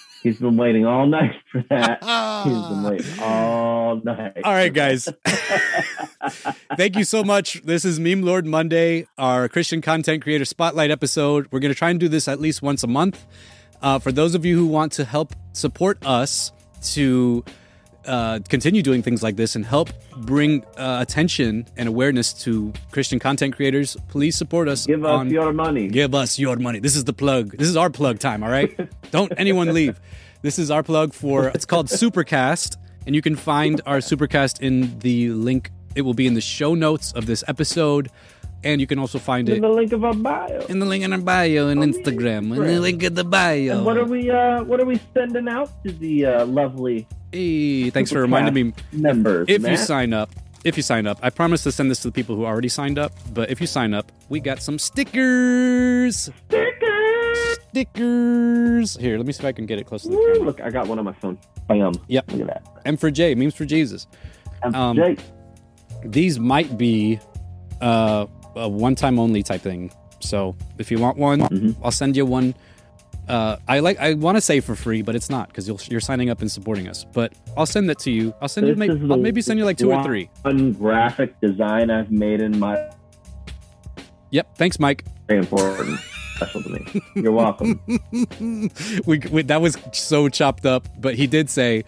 [0.22, 2.02] He's been waiting all night for that.
[2.44, 4.42] He's been waiting all night.
[4.44, 5.08] All right, guys.
[6.76, 7.62] Thank you so much.
[7.62, 11.48] This is Meme Lord Monday, our Christian content creator spotlight episode.
[11.50, 13.24] We're going to try and do this at least once a month.
[13.82, 16.52] Uh, for those of you who want to help support us
[16.82, 17.44] to
[18.06, 23.18] uh, continue doing things like this and help bring uh, attention and awareness to Christian
[23.18, 24.86] content creators, please support us.
[24.86, 25.88] Give us on- your money.
[25.88, 26.78] Give us your money.
[26.80, 27.56] This is the plug.
[27.56, 28.70] This is our plug time, all right?
[29.10, 30.00] Don't anyone leave.
[30.42, 32.76] This is our plug for it's called Supercast,
[33.06, 35.70] and you can find our Supercast in the link.
[35.94, 38.10] It will be in the show notes of this episode,
[38.64, 40.60] and you can also find In it in the link of our bio.
[40.68, 42.52] in the link in our bio and Instagram.
[42.56, 43.76] In the link in the bio.
[43.78, 44.30] And what are we?
[44.30, 47.06] Uh, what are we sending out to the uh, lovely?
[47.32, 48.72] Hey, thanks for reminding me.
[48.92, 50.30] Members, If you sign up,
[50.64, 52.98] if you sign up, I promise to send this to the people who already signed
[52.98, 53.12] up.
[53.32, 56.28] But if you sign up, we got some stickers.
[56.48, 57.58] Stickers.
[57.70, 58.96] stickers.
[58.96, 60.46] Here, let me see if I can get it close to the Woo, camera.
[60.46, 61.38] look, I got one on my phone.
[61.68, 61.92] Bam.
[62.08, 62.32] Yep.
[62.32, 62.82] Look at that.
[62.84, 64.06] M for J, memes for Jesus.
[64.64, 65.16] M for Um, J.
[66.04, 67.20] These might be
[67.80, 68.26] uh,
[68.56, 69.92] a one-time only type thing.
[70.20, 71.84] So if you want one, Mm-hmm.
[71.84, 72.54] I'll send you one.
[73.28, 73.98] Uh, I like.
[74.00, 76.88] I want to say for free, but it's not because you're signing up and supporting
[76.88, 77.04] us.
[77.04, 78.34] But I'll send that to you.
[78.42, 78.74] I'll send you.
[78.74, 80.28] This Maybe, I'll maybe send you like two or three.
[80.42, 82.90] One graphic design I've made in my
[84.30, 84.56] Yep.
[84.56, 85.04] Thanks, Mike.
[85.28, 86.00] very important,
[86.36, 87.02] special to me.
[87.16, 87.80] You're welcome.
[89.06, 91.84] we, we that was so chopped up, but he did say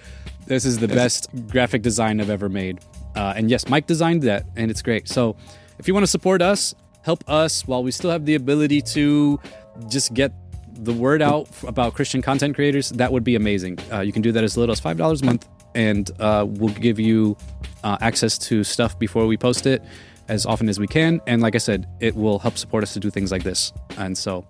[0.46, 2.80] this is the best graphic design I've ever made.
[3.16, 5.08] Uh, and yes, Mike designed that, and it's great.
[5.08, 5.36] So
[5.82, 9.40] if you want to support us, help us while we still have the ability to
[9.88, 10.32] just get
[10.74, 13.80] the word out about Christian content creators, that would be amazing.
[13.92, 16.72] Uh, you can do that as little as five dollars a month, and uh, we'll
[16.74, 17.36] give you
[17.82, 19.82] uh, access to stuff before we post it
[20.28, 21.20] as often as we can.
[21.26, 23.72] And like I said, it will help support us to do things like this.
[23.96, 24.46] And so,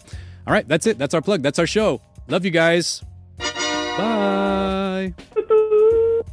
[0.46, 0.98] all right, that's it.
[0.98, 1.40] That's our plug.
[1.40, 2.02] That's our show.
[2.28, 3.02] Love you guys.
[3.38, 5.14] Bye.